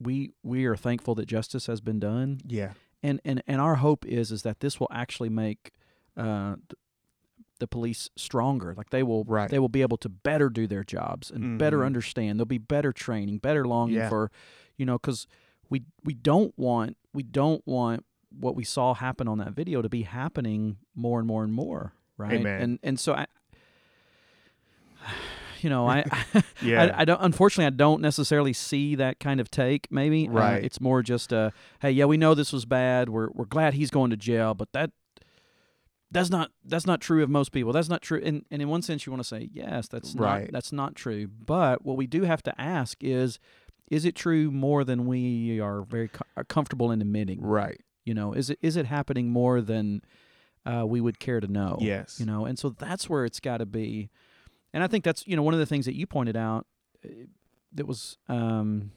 we 0.00 0.30
we 0.42 0.64
are 0.66 0.76
thankful 0.76 1.14
that 1.16 1.26
justice 1.26 1.66
has 1.66 1.80
been 1.80 1.98
done, 2.00 2.40
yeah, 2.46 2.72
and 3.02 3.20
and 3.24 3.42
and 3.46 3.60
our 3.60 3.76
hope 3.76 4.04
is 4.06 4.30
is 4.30 4.42
that 4.42 4.60
this 4.60 4.78
will 4.78 4.88
actually 4.92 5.28
make 5.28 5.72
uh, 6.16 6.56
the 7.58 7.66
police 7.66 8.08
stronger. 8.16 8.74
Like 8.76 8.90
they 8.90 9.02
will, 9.02 9.24
Right. 9.24 9.50
they 9.50 9.58
will 9.58 9.68
be 9.68 9.82
able 9.82 9.96
to 9.98 10.08
better 10.08 10.48
do 10.48 10.66
their 10.66 10.84
jobs 10.84 11.30
and 11.30 11.58
better 11.58 11.78
Mhm. 11.78 11.86
understand. 11.86 12.38
There'll 12.38 12.46
be 12.46 12.58
better 12.58 12.92
training, 12.92 13.38
better 13.38 13.64
longing 13.66 13.96
Yeah. 13.96 14.08
for, 14.08 14.30
you 14.76 14.86
know, 14.86 14.94
because 14.98 15.26
we 15.68 15.82
we 16.04 16.14
don't 16.14 16.56
want 16.56 16.96
we 17.12 17.22
don't 17.24 17.66
want 17.66 18.04
what 18.30 18.54
we 18.54 18.64
saw 18.64 18.94
happen 18.94 19.26
on 19.28 19.38
that 19.38 19.52
video 19.52 19.82
to 19.82 19.88
be 19.88 20.02
happening 20.02 20.76
more 20.94 21.18
and 21.18 21.26
more 21.28 21.44
and 21.44 21.52
more, 21.52 21.92
right? 22.16 22.32
Amen. 22.34 22.60
And 22.62 22.78
and 22.82 23.00
so 23.00 23.14
I, 23.14 23.26
you 25.60 25.70
know, 25.70 25.88
I, 25.88 26.04
yeah, 26.62 26.92
I, 26.96 27.02
I 27.02 27.04
don't. 27.04 27.20
Unfortunately, 27.20 27.66
I 27.66 27.70
don't 27.70 28.00
necessarily 28.00 28.52
see 28.52 28.94
that 28.96 29.18
kind 29.20 29.40
of 29.40 29.50
take. 29.50 29.90
Maybe 29.90 30.28
Uh, 30.28 30.32
Right. 30.32 30.64
it's 30.64 30.80
more 30.80 31.02
just 31.02 31.32
a, 31.32 31.52
hey, 31.80 31.90
yeah, 31.90 32.04
we 32.04 32.16
know 32.16 32.34
this 32.34 32.52
was 32.52 32.64
bad. 32.64 33.08
We're 33.08 33.28
we're 33.32 33.44
glad 33.46 33.74
he's 33.74 33.90
going 33.90 34.10
to 34.10 34.16
jail, 34.16 34.54
but 34.54 34.72
that 34.72 34.90
that's 36.10 36.30
not 36.30 36.50
that's 36.64 36.86
not 36.86 37.00
true 37.00 37.22
of 37.22 37.28
most 37.28 37.52
people. 37.52 37.72
That's 37.72 37.88
not 37.88 38.02
true. 38.02 38.20
And 38.24 38.44
and 38.50 38.62
in 38.62 38.68
one 38.68 38.82
sense, 38.82 39.04
you 39.06 39.12
want 39.12 39.22
to 39.22 39.28
say 39.28 39.48
yes, 39.52 39.88
that's 39.88 40.14
Right. 40.14 40.42
not 40.44 40.52
that's 40.52 40.72
not 40.72 40.94
true. 40.94 41.26
But 41.26 41.84
what 41.84 41.96
we 41.96 42.06
do 42.06 42.22
have 42.22 42.42
to 42.44 42.60
ask 42.60 42.98
is, 43.02 43.38
is 43.90 44.04
it 44.04 44.14
true 44.14 44.50
more 44.50 44.84
than 44.84 45.06
we 45.06 45.60
are 45.60 45.82
very 45.82 46.08
co- 46.08 46.24
are 46.36 46.44
comfortable 46.44 46.90
in 46.92 47.00
admitting? 47.02 47.40
right, 47.42 47.80
You 48.08 48.14
know, 48.14 48.32
is 48.32 48.48
it 48.48 48.58
is 48.62 48.76
it 48.76 48.86
happening 48.86 49.28
more 49.28 49.60
than 49.60 50.02
uh, 50.64 50.86
we 50.86 51.00
would 51.00 51.18
care 51.18 51.40
to 51.40 51.46
know? 51.46 51.76
yes, 51.80 52.18
you 52.18 52.26
know 52.26 52.46
and 52.46 52.58
so 52.58 52.70
that's 52.70 53.08
where 53.10 53.26
it's 53.26 53.38
got 53.40 53.58
to 53.58 53.66
be 53.66 54.08
and 54.72 54.82
i 54.82 54.86
think 54.86 55.04
that's 55.04 55.26
you 55.26 55.36
know 55.36 55.42
one 55.42 55.54
of 55.54 55.60
the 55.60 55.66
things 55.66 55.84
that 55.86 55.94
you 55.94 56.06
pointed 56.06 56.36
out 56.36 56.66
uh, 57.04 57.08
that 57.72 57.86
was 57.86 58.18
um 58.28 58.90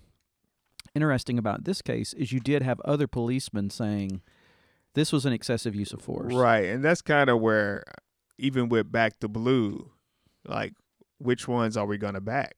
interesting 0.95 1.37
about 1.37 1.63
this 1.63 1.81
case 1.81 2.13
is 2.13 2.31
you 2.31 2.39
did 2.39 2.61
have 2.61 2.79
other 2.81 3.07
policemen 3.07 3.69
saying 3.69 4.21
this 4.93 5.11
was 5.11 5.25
an 5.25 5.33
excessive 5.33 5.75
use 5.75 5.93
of 5.93 6.01
force 6.01 6.33
Right, 6.33 6.65
and 6.65 6.83
that's 6.83 7.01
kind 7.01 7.29
of 7.29 7.39
where 7.39 7.83
even 8.37 8.69
with 8.69 8.91
Back 8.91 9.19
to 9.19 9.27
Blue, 9.27 9.91
like 10.45 10.73
which 11.19 11.47
ones 11.47 11.77
are 11.77 11.85
we 11.85 11.97
going 11.97 12.15
to 12.15 12.21
back? 12.21 12.55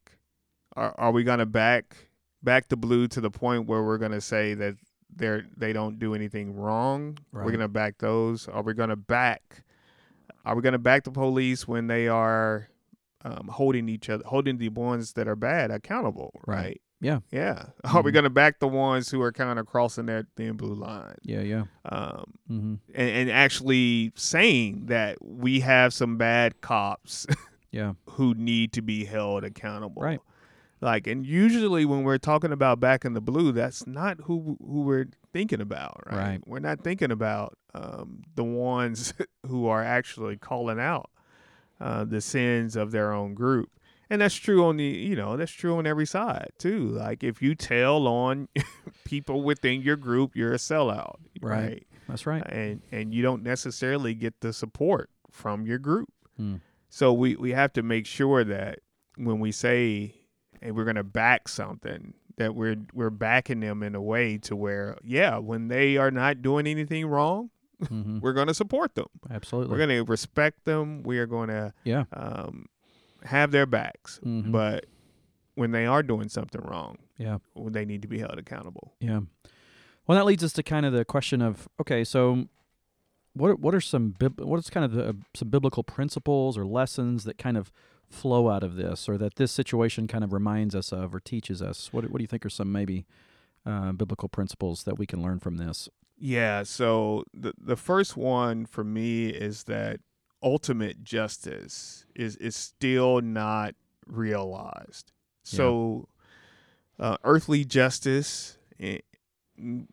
Are 0.75 0.93
are 0.97 1.11
we 1.11 1.23
going 1.23 1.39
to 1.39 1.45
back 1.45 2.09
back 2.41 2.69
the 2.69 2.77
blue 2.77 3.07
to 3.09 3.21
the 3.21 3.29
point 3.31 3.67
where 3.67 3.83
we're 3.83 3.97
going 3.97 4.11
to 4.11 4.21
say 4.21 4.53
that 4.55 4.75
they're 5.17 5.45
they 5.57 5.73
don't 5.73 5.99
do 5.99 6.13
anything 6.15 6.55
wrong? 6.55 7.17
Right. 7.31 7.45
We're 7.45 7.51
going 7.51 7.61
to 7.61 7.67
back 7.67 7.97
those. 7.99 8.47
Are 8.47 8.61
we 8.63 8.73
going 8.73 8.89
to 8.89 8.95
back? 8.95 9.63
Are 10.45 10.55
we 10.55 10.61
to 10.73 10.77
back 10.79 11.03
the 11.05 11.11
police 11.11 11.67
when 11.67 11.87
they 11.87 12.07
are 12.07 12.67
um, 13.23 13.47
holding 13.51 13.87
each 13.87 14.09
other, 14.09 14.23
holding 14.25 14.57
the 14.57 14.69
ones 14.69 15.13
that 15.13 15.27
are 15.27 15.35
bad 15.35 15.71
accountable? 15.71 16.31
Right. 16.45 16.81
Yeah. 16.99 17.19
Yeah. 17.31 17.65
Are 17.83 18.01
we 18.01 18.11
Mhm. 18.11 18.13
going 18.13 18.23
to 18.23 18.29
back 18.29 18.59
the 18.59 18.67
ones 18.67 19.09
who 19.11 19.21
are 19.21 19.31
kind 19.31 19.59
of 19.59 19.65
crossing 19.65 20.05
that 20.07 20.25
thin 20.37 20.55
blue 20.57 20.73
line? 20.73 21.15
Yeah. 21.23 21.41
Yeah. 21.41 21.63
Um, 21.85 22.23
Mm-hmm. 22.49 22.73
and, 22.95 23.09
and 23.09 23.31
actually 23.31 24.11
saying 24.15 24.85
that 24.87 25.17
we 25.21 25.59
have 25.61 25.93
some 25.93 26.17
bad 26.17 26.61
cops 26.61 27.25
Yeah. 27.71 27.93
who 28.11 28.33
need 28.35 28.71
to 28.73 28.81
be 28.81 29.03
held 29.05 29.43
accountable. 29.43 30.01
Right. 30.01 30.19
Like, 30.83 31.07
and 31.07 31.25
usually 31.25 31.85
when 31.85 32.03
we're 32.03 32.17
talking 32.17 32.51
about 32.51 32.79
back 32.79 33.05
in 33.05 33.13
the 33.13 33.21
blue, 33.21 33.51
that's 33.53 33.87
not 33.87 34.19
who 34.25 34.57
who 34.59 34.81
we're 34.81 35.07
thinking 35.31 35.61
about, 35.61 36.03
right? 36.07 36.17
Right. 36.17 36.41
We're 36.45 36.59
not 36.59 36.81
thinking 36.83 37.09
about 37.11 37.57
um, 37.73 38.23
the 38.35 38.43
ones 38.43 39.13
who 39.47 39.67
are 39.67 39.83
actually 39.83 40.37
calling 40.37 40.79
out 40.79 41.09
uh, 41.79 42.03
the 42.03 42.19
sins 42.21 42.75
of 42.75 42.91
their 42.91 43.13
own 43.13 43.33
group, 43.33 43.69
and 44.09 44.21
that's 44.21 44.35
true 44.35 44.65
on 44.65 44.77
the 44.77 44.83
you 44.83 45.15
know 45.15 45.37
that's 45.37 45.51
true 45.51 45.77
on 45.77 45.87
every 45.87 46.05
side 46.05 46.49
too. 46.57 46.89
Like 46.89 47.23
if 47.23 47.41
you 47.41 47.55
tell 47.55 48.05
on 48.07 48.49
people 49.05 49.41
within 49.43 49.81
your 49.81 49.95
group, 49.95 50.35
you're 50.35 50.53
a 50.53 50.57
sellout, 50.57 51.15
Right. 51.41 51.61
right? 51.63 51.87
That's 52.09 52.25
right. 52.25 52.43
and 52.47 52.81
and 52.91 53.13
you 53.13 53.21
don't 53.23 53.41
necessarily 53.43 54.13
get 54.13 54.41
the 54.41 54.51
support 54.51 55.09
from 55.31 55.65
your 55.65 55.79
group. 55.79 56.09
Mm. 56.39 56.59
So 56.89 57.13
we 57.13 57.35
we 57.37 57.51
have 57.51 57.71
to 57.73 57.81
make 57.83 58.05
sure 58.05 58.43
that 58.43 58.79
when 59.15 59.39
we 59.39 59.51
say 59.53 60.15
and 60.63 60.75
we're 60.75 60.85
going 60.85 60.95
to 60.95 61.03
back 61.03 61.47
something 61.47 62.13
that 62.37 62.55
we're 62.55 62.77
we're 62.93 63.09
backing 63.11 63.59
them 63.59 63.83
in 63.83 63.93
a 63.93 64.01
way 64.01 64.37
to 64.39 64.55
where 64.55 64.97
yeah, 65.03 65.37
when 65.37 65.67
they 65.67 65.97
are 65.97 66.09
not 66.09 66.41
doing 66.41 66.65
anything 66.67 67.05
wrong, 67.05 67.49
Mm-hmm. 67.81 68.19
we're 68.21 68.31
going 68.33 68.47
to 68.47 68.53
support 68.53 68.95
them. 68.95 69.07
Absolutely. 69.29 69.69
We're 69.71 69.77
going 69.85 69.89
to 69.89 70.09
respect 70.09 70.63
them. 70.63 71.03
We 71.03 71.19
are 71.19 71.25
going 71.25 71.49
to 71.49 71.73
yeah. 71.83 72.05
um, 72.13 72.67
have 73.25 73.51
their 73.51 73.65
backs. 73.65 74.21
Mhm. 74.23 74.53
But 74.53 74.85
when 75.55 75.71
they 75.71 75.85
are 75.85 76.01
doing 76.01 76.29
something 76.29 76.61
wrong, 76.61 76.97
Yeah. 77.17 77.39
they 77.57 77.83
need 77.83 78.01
to 78.03 78.07
be 78.07 78.19
held 78.19 78.39
accountable. 78.39 78.93
Yeah. 79.01 79.21
Well, 80.07 80.17
that 80.17 80.23
leads 80.23 80.45
us 80.45 80.53
to 80.53 80.63
kind 80.63 80.85
of 80.85 80.93
the 80.93 81.03
question 81.03 81.41
of 81.41 81.67
okay, 81.81 82.05
so 82.05 82.47
what 83.33 83.49
are, 83.51 83.55
what 83.55 83.75
are 83.75 83.81
some 83.81 84.15
what 84.37 84.59
is 84.59 84.69
kind 84.69 84.85
of 84.85 84.93
the, 84.93 85.17
some 85.33 85.49
biblical 85.49 85.83
principles 85.83 86.57
or 86.57 86.65
lessons 86.65 87.25
that 87.25 87.37
kind 87.37 87.57
of 87.57 87.69
flow 88.13 88.49
out 88.49 88.63
of 88.63 88.75
this, 88.75 89.09
or 89.09 89.17
that 89.17 89.35
this 89.35 89.51
situation 89.51 90.07
kind 90.07 90.23
of 90.23 90.31
reminds 90.33 90.75
us 90.75 90.91
of 90.91 91.13
or 91.13 91.19
teaches 91.19 91.61
us? 91.61 91.91
What 91.91 92.09
what 92.09 92.17
do 92.17 92.23
you 92.23 92.27
think 92.27 92.45
are 92.45 92.49
some 92.49 92.71
maybe 92.71 93.05
uh, 93.65 93.91
biblical 93.91 94.29
principles 94.29 94.83
that 94.83 94.97
we 94.97 95.05
can 95.05 95.21
learn 95.21 95.39
from 95.39 95.57
this? 95.57 95.89
Yeah, 96.17 96.63
so 96.63 97.23
the 97.33 97.53
the 97.57 97.75
first 97.75 98.15
one 98.15 98.65
for 98.65 98.83
me 98.83 99.27
is 99.27 99.63
that 99.63 99.99
ultimate 100.41 101.03
justice 101.03 102.05
is 102.15 102.35
is 102.37 102.55
still 102.55 103.21
not 103.21 103.75
realized. 104.05 105.11
So 105.45 106.07
uh, 106.99 107.17
earthly 107.23 107.65
justice, 107.65 108.57
eh, 108.79 108.99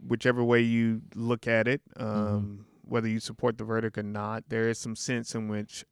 whichever 0.07 0.45
way 0.45 0.61
you 0.61 1.03
look 1.15 1.49
at 1.49 1.67
it, 1.67 1.81
um, 1.97 2.67
whether 2.83 3.09
you 3.09 3.21
support 3.21 3.59
the 3.59 3.65
verdict 3.65 3.99
or 3.99 4.03
not, 4.03 4.45
there 4.49 4.69
is 4.69 4.79
some 4.79 4.95
sense 4.97 5.35
in 5.35 5.49
which 5.49 5.85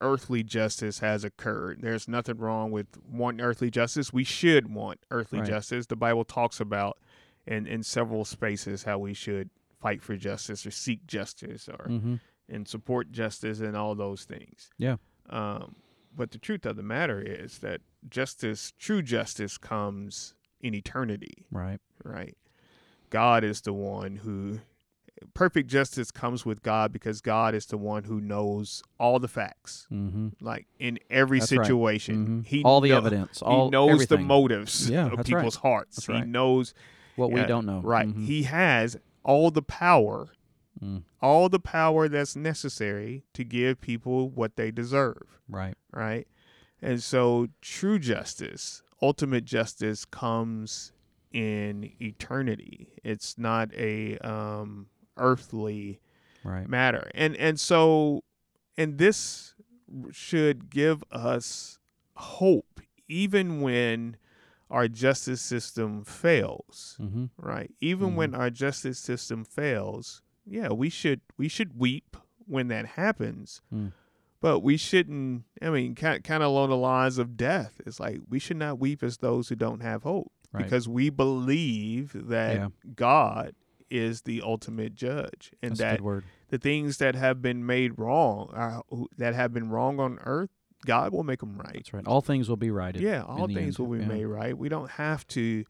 earthly 0.00 0.42
justice 0.42 0.98
has 1.00 1.24
occurred. 1.24 1.80
There's 1.80 2.06
nothing 2.08 2.38
wrong 2.38 2.70
with 2.70 2.86
wanting 3.10 3.40
earthly 3.44 3.70
justice. 3.70 4.12
We 4.12 4.24
should 4.24 4.72
want 4.72 5.00
earthly 5.10 5.40
Right. 5.40 5.48
justice. 5.48 5.86
The 5.86 5.96
Bible 5.96 6.24
talks 6.24 6.60
about 6.60 6.98
in 7.46 7.66
in 7.66 7.82
several 7.82 8.24
spaces 8.24 8.84
how 8.84 8.98
we 8.98 9.14
should 9.14 9.50
fight 9.80 10.02
for 10.02 10.16
justice 10.16 10.66
or 10.66 10.70
seek 10.70 11.06
justice 11.06 11.68
or 11.68 11.86
Mm-hmm. 11.88 12.16
and 12.48 12.66
support 12.68 13.10
justice 13.12 13.60
and 13.60 13.76
all 13.76 13.94
those 13.94 14.24
things. 14.24 14.70
Yeah. 14.78 14.96
Um, 15.28 15.76
but 16.14 16.30
the 16.30 16.38
truth 16.38 16.64
of 16.66 16.76
the 16.76 16.82
matter 16.82 17.20
is 17.20 17.58
that 17.58 17.80
justice, 18.08 18.72
true 18.78 19.02
justice, 19.02 19.58
comes 19.58 20.34
in 20.60 20.74
eternity, 20.74 21.44
Right. 21.50 21.80
right? 22.04 22.36
God 23.10 23.44
is 23.44 23.60
the 23.60 23.72
one 23.72 24.16
who 24.16 24.60
perfect 25.34 25.68
justice 25.70 26.10
comes 26.10 26.44
with 26.44 26.62
God 26.62 26.92
because 26.92 27.20
God 27.20 27.54
is 27.54 27.66
the 27.66 27.78
one 27.78 28.04
who 28.04 28.20
knows 28.20 28.82
all 28.98 29.18
the 29.18 29.28
facts, 29.28 29.86
Mm-hmm. 29.92 30.28
like 30.40 30.66
in 30.78 30.98
every 31.10 31.38
That's 31.40 31.52
right. 31.52 31.64
situation. 31.66 32.44
He 32.46 32.62
all 32.62 32.80
the 32.80 32.90
know- 32.90 32.96
evidence. 32.98 33.42
All 33.42 33.66
he 33.66 33.70
knows 33.70 33.90
everything. 33.92 34.18
the 34.18 34.24
motives 34.24 34.90
Yeah, 34.90 35.06
of 35.06 35.16
that's 35.16 35.30
right. 35.30 35.38
people's 35.40 35.56
hearts. 35.56 36.06
He 36.06 36.20
knows 36.22 36.74
what 37.16 37.30
we 37.32 37.42
don't 37.44 37.66
know. 37.66 37.80
Right. 37.80 38.08
Mhm. 38.08 38.24
He 38.26 38.42
has 38.44 38.96
all 39.22 39.50
the 39.50 39.62
power, 39.62 40.28
Mm. 40.82 41.02
all 41.22 41.48
the 41.48 41.58
power 41.60 42.08
that's 42.08 42.36
necessary 42.36 43.24
to 43.32 43.42
give 43.44 43.80
people 43.80 44.28
what 44.28 44.56
they 44.56 44.70
deserve, 44.70 45.40
Right. 45.48 45.74
right? 45.92 46.28
And 46.82 47.02
so 47.02 47.48
true 47.62 47.98
justice, 47.98 48.82
ultimate 49.00 49.46
justice 49.46 50.04
comes 50.04 50.92
in 51.32 51.90
eternity. 52.00 52.88
It's 53.02 53.38
not 53.38 53.72
a 53.74 54.18
um 54.18 54.86
earthly 55.16 56.00
Right. 56.44 56.68
matter. 56.68 57.10
And 57.14 57.34
and 57.36 57.58
so 57.58 58.22
and 58.78 58.98
this 58.98 59.54
should 60.12 60.70
give 60.70 61.02
us 61.10 61.78
hope 62.16 62.80
even 63.08 63.60
when 63.60 64.16
our 64.70 64.88
justice 64.88 65.40
system 65.40 66.02
fails 66.04 66.96
Mm-hmm. 67.00 67.26
right 67.38 67.72
even 67.80 68.16
when 68.16 68.34
our 68.34 68.50
justice 68.50 68.98
system 68.98 69.44
fails 69.44 70.22
yeah 70.44 70.68
we 70.70 70.90
should 70.90 71.20
we 71.36 71.46
should 71.48 71.78
weep 71.78 72.16
when 72.46 72.68
that 72.68 72.86
happens 72.86 73.60
Mm. 73.72 73.92
but 74.40 74.60
we 74.60 74.76
shouldn't 74.76 75.44
i 75.62 75.70
mean 75.70 75.94
kind, 75.94 76.22
kind 76.24 76.42
of 76.42 76.48
along 76.50 76.70
the 76.70 76.76
lines 76.76 77.18
of 77.18 77.36
death 77.36 77.80
it's 77.86 78.00
like 78.00 78.20
we 78.28 78.38
should 78.40 78.56
not 78.56 78.78
weep 78.80 79.02
as 79.04 79.18
those 79.18 79.48
who 79.48 79.54
don't 79.56 79.80
have 79.82 80.02
hope 80.02 80.32
Right. 80.52 80.64
because 80.64 80.88
we 80.88 81.10
believe 81.10 82.12
that 82.28 82.54
Yeah. 82.56 82.68
god 82.96 83.54
is 83.90 84.22
the 84.22 84.42
ultimate 84.42 84.94
judge 84.94 85.52
and 85.62 85.72
That's 85.72 85.80
a 85.80 85.82
that 85.84 85.96
good 85.98 86.04
word. 86.04 86.24
the 86.48 86.58
things 86.58 86.98
that 86.98 87.14
have 87.14 87.40
been 87.42 87.64
made 87.66 87.98
wrong 87.98 88.52
uh, 88.54 88.80
that 89.18 89.34
have 89.34 89.52
been 89.52 89.70
wrong 89.70 90.00
on 90.00 90.18
earth 90.24 90.50
god 90.84 91.12
will 91.12 91.24
make 91.24 91.40
them 91.40 91.56
right 91.58 91.72
That's 91.74 91.92
right. 91.92 92.06
All 92.06 92.20
things 92.20 92.48
will 92.48 92.56
be 92.56 92.70
righted. 92.70 93.02
yeah 93.02 93.22
all 93.22 93.46
things 93.46 93.78
end. 93.78 93.88
will 93.88 93.96
be 93.98 94.02
Yeah. 94.02 94.08
made 94.08 94.24
right 94.26 94.56
we 94.56 94.68
don't 94.68 94.90
have 94.92 95.26
to 95.28 95.64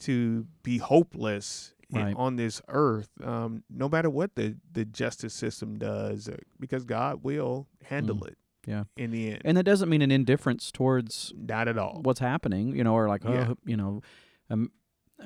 to 0.00 0.46
be 0.62 0.78
hopeless 0.78 1.74
in- 1.90 2.14
on 2.14 2.36
this 2.36 2.60
earth 2.68 3.08
um, 3.24 3.62
no 3.70 3.88
matter 3.88 4.10
what 4.10 4.34
the 4.34 4.56
the 4.72 4.84
justice 4.84 5.32
system 5.34 5.78
does 5.78 6.28
uh, 6.28 6.36
because 6.60 6.84
god 6.84 7.22
will 7.22 7.66
handle 7.84 8.22
it 8.24 8.36
Mm. 8.66 8.70
Yeah. 8.72 8.84
in 8.98 9.12
the 9.12 9.30
end 9.30 9.42
And 9.46 9.56
that 9.56 9.62
doesn't 9.62 9.88
mean 9.88 10.02
an 10.02 10.10
indifference 10.10 10.70
towards 10.70 11.32
not 11.36 11.68
at 11.68 11.78
all 11.78 12.00
what's 12.02 12.20
happening, 12.20 12.76
you 12.76 12.84
know, 12.84 12.92
or 12.94 13.08
like, 13.08 13.24
oh, 13.24 13.32
Yeah. 13.32 13.52
you 13.64 13.76
know, 13.78 14.02
um, 14.50 14.70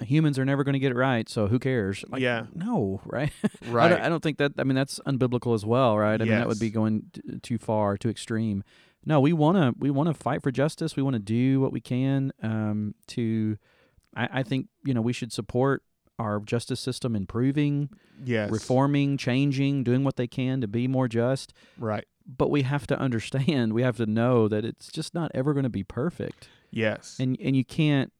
humans 0.00 0.38
are 0.38 0.44
never 0.44 0.64
going 0.64 0.72
to 0.74 0.78
get 0.78 0.92
it 0.92 0.96
right, 0.96 1.28
so 1.28 1.46
who 1.46 1.58
cares? 1.58 2.04
Like, 2.08 2.22
Yeah. 2.22 2.46
No, 2.54 3.00
right? 3.04 3.32
I, 3.44 3.68
right 3.68 3.88
don't, 3.88 4.00
I 4.00 4.08
don't 4.08 4.22
think 4.22 4.38
that. 4.38 4.52
I 4.58 4.64
mean, 4.64 4.74
that's 4.74 4.98
unbiblical 5.06 5.54
as 5.54 5.64
well, 5.64 5.98
right? 5.98 6.20
I 6.20 6.24
mean, 6.24 6.38
that 6.38 6.48
would 6.48 6.60
be 6.60 6.70
going 6.70 7.04
t- 7.12 7.38
too 7.42 7.58
far, 7.58 7.96
too 7.96 8.08
extreme. 8.08 8.64
No, 9.04 9.20
we 9.20 9.32
want 9.32 9.56
to 9.56 9.74
we 9.78 9.90
want 9.90 10.08
to 10.08 10.14
fight 10.14 10.42
for 10.42 10.50
justice. 10.50 10.96
We 10.96 11.02
want 11.02 11.14
to 11.14 11.20
do 11.20 11.60
what 11.60 11.72
we 11.72 11.80
can 11.80 12.32
um, 12.42 12.94
to. 13.08 13.58
I, 14.14 14.28
I 14.32 14.42
think 14.42 14.68
you 14.84 14.94
know 14.94 15.00
we 15.00 15.12
should 15.12 15.32
support 15.32 15.82
our 16.18 16.38
justice 16.40 16.78
system 16.78 17.16
improving, 17.16 17.90
yes 18.24 18.50
reforming, 18.50 19.16
changing, 19.16 19.82
doing 19.82 20.04
what 20.04 20.16
they 20.16 20.26
can 20.28 20.60
to 20.60 20.68
be 20.68 20.86
more 20.86 21.08
just. 21.08 21.52
right 21.78 22.04
But 22.26 22.50
we 22.50 22.62
have 22.62 22.86
to 22.88 22.98
understand, 23.06 23.72
we 23.72 23.82
have 23.82 23.96
to 23.96 24.06
know 24.06 24.46
that 24.48 24.64
it's 24.64 24.88
just 24.92 25.14
not 25.14 25.32
ever 25.34 25.52
going 25.52 25.64
to 25.64 25.70
be 25.70 25.82
perfect, 25.82 26.48
yes 26.70 27.16
and 27.18 27.36
and 27.42 27.56
you 27.56 27.64
can't, 27.64 28.12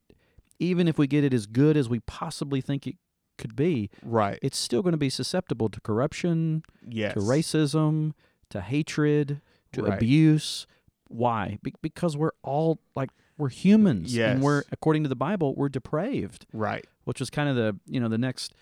even 0.62 0.88
if 0.88 0.96
we 0.98 1.07
get 1.07 1.25
it 1.25 1.35
as 1.35 1.46
good 1.46 1.77
as 1.77 1.88
we 1.88 2.01
possibly 2.01 2.61
think 2.61 2.87
it 2.87 2.96
could 3.38 3.57
be, 3.57 3.90
right 4.03 4.38
it's 4.42 4.59
still 4.59 4.83
going 4.83 4.92
to 4.92 4.98
be 4.98 5.11
susceptible 5.11 5.68
to 5.68 5.81
corruption, 5.81 6.62
yes 6.88 7.14
to 7.14 7.20
racism, 7.20 8.12
to 8.51 8.61
hatred, 8.61 9.40
to 9.72 9.83
Right. 9.83 9.94
abuse. 9.94 10.66
Why? 11.09 11.59
Be- 11.62 11.75
because 11.83 12.16
we're 12.16 12.33
all 12.42 12.79
like 12.94 13.11
we're 13.38 13.48
humans, 13.48 14.14
and 14.33 14.42
we're 14.42 14.62
according 14.70 15.03
to 15.03 15.09
the 15.09 15.16
Bible, 15.16 15.55
we're 15.55 15.68
depraved, 15.68 16.46
right 16.53 16.85
which 17.05 17.20
is 17.20 17.29
kind 17.31 17.48
of 17.48 17.57
the 17.57 17.77
you 17.87 17.98
know 18.01 18.09
the 18.09 18.18
next. 18.18 18.55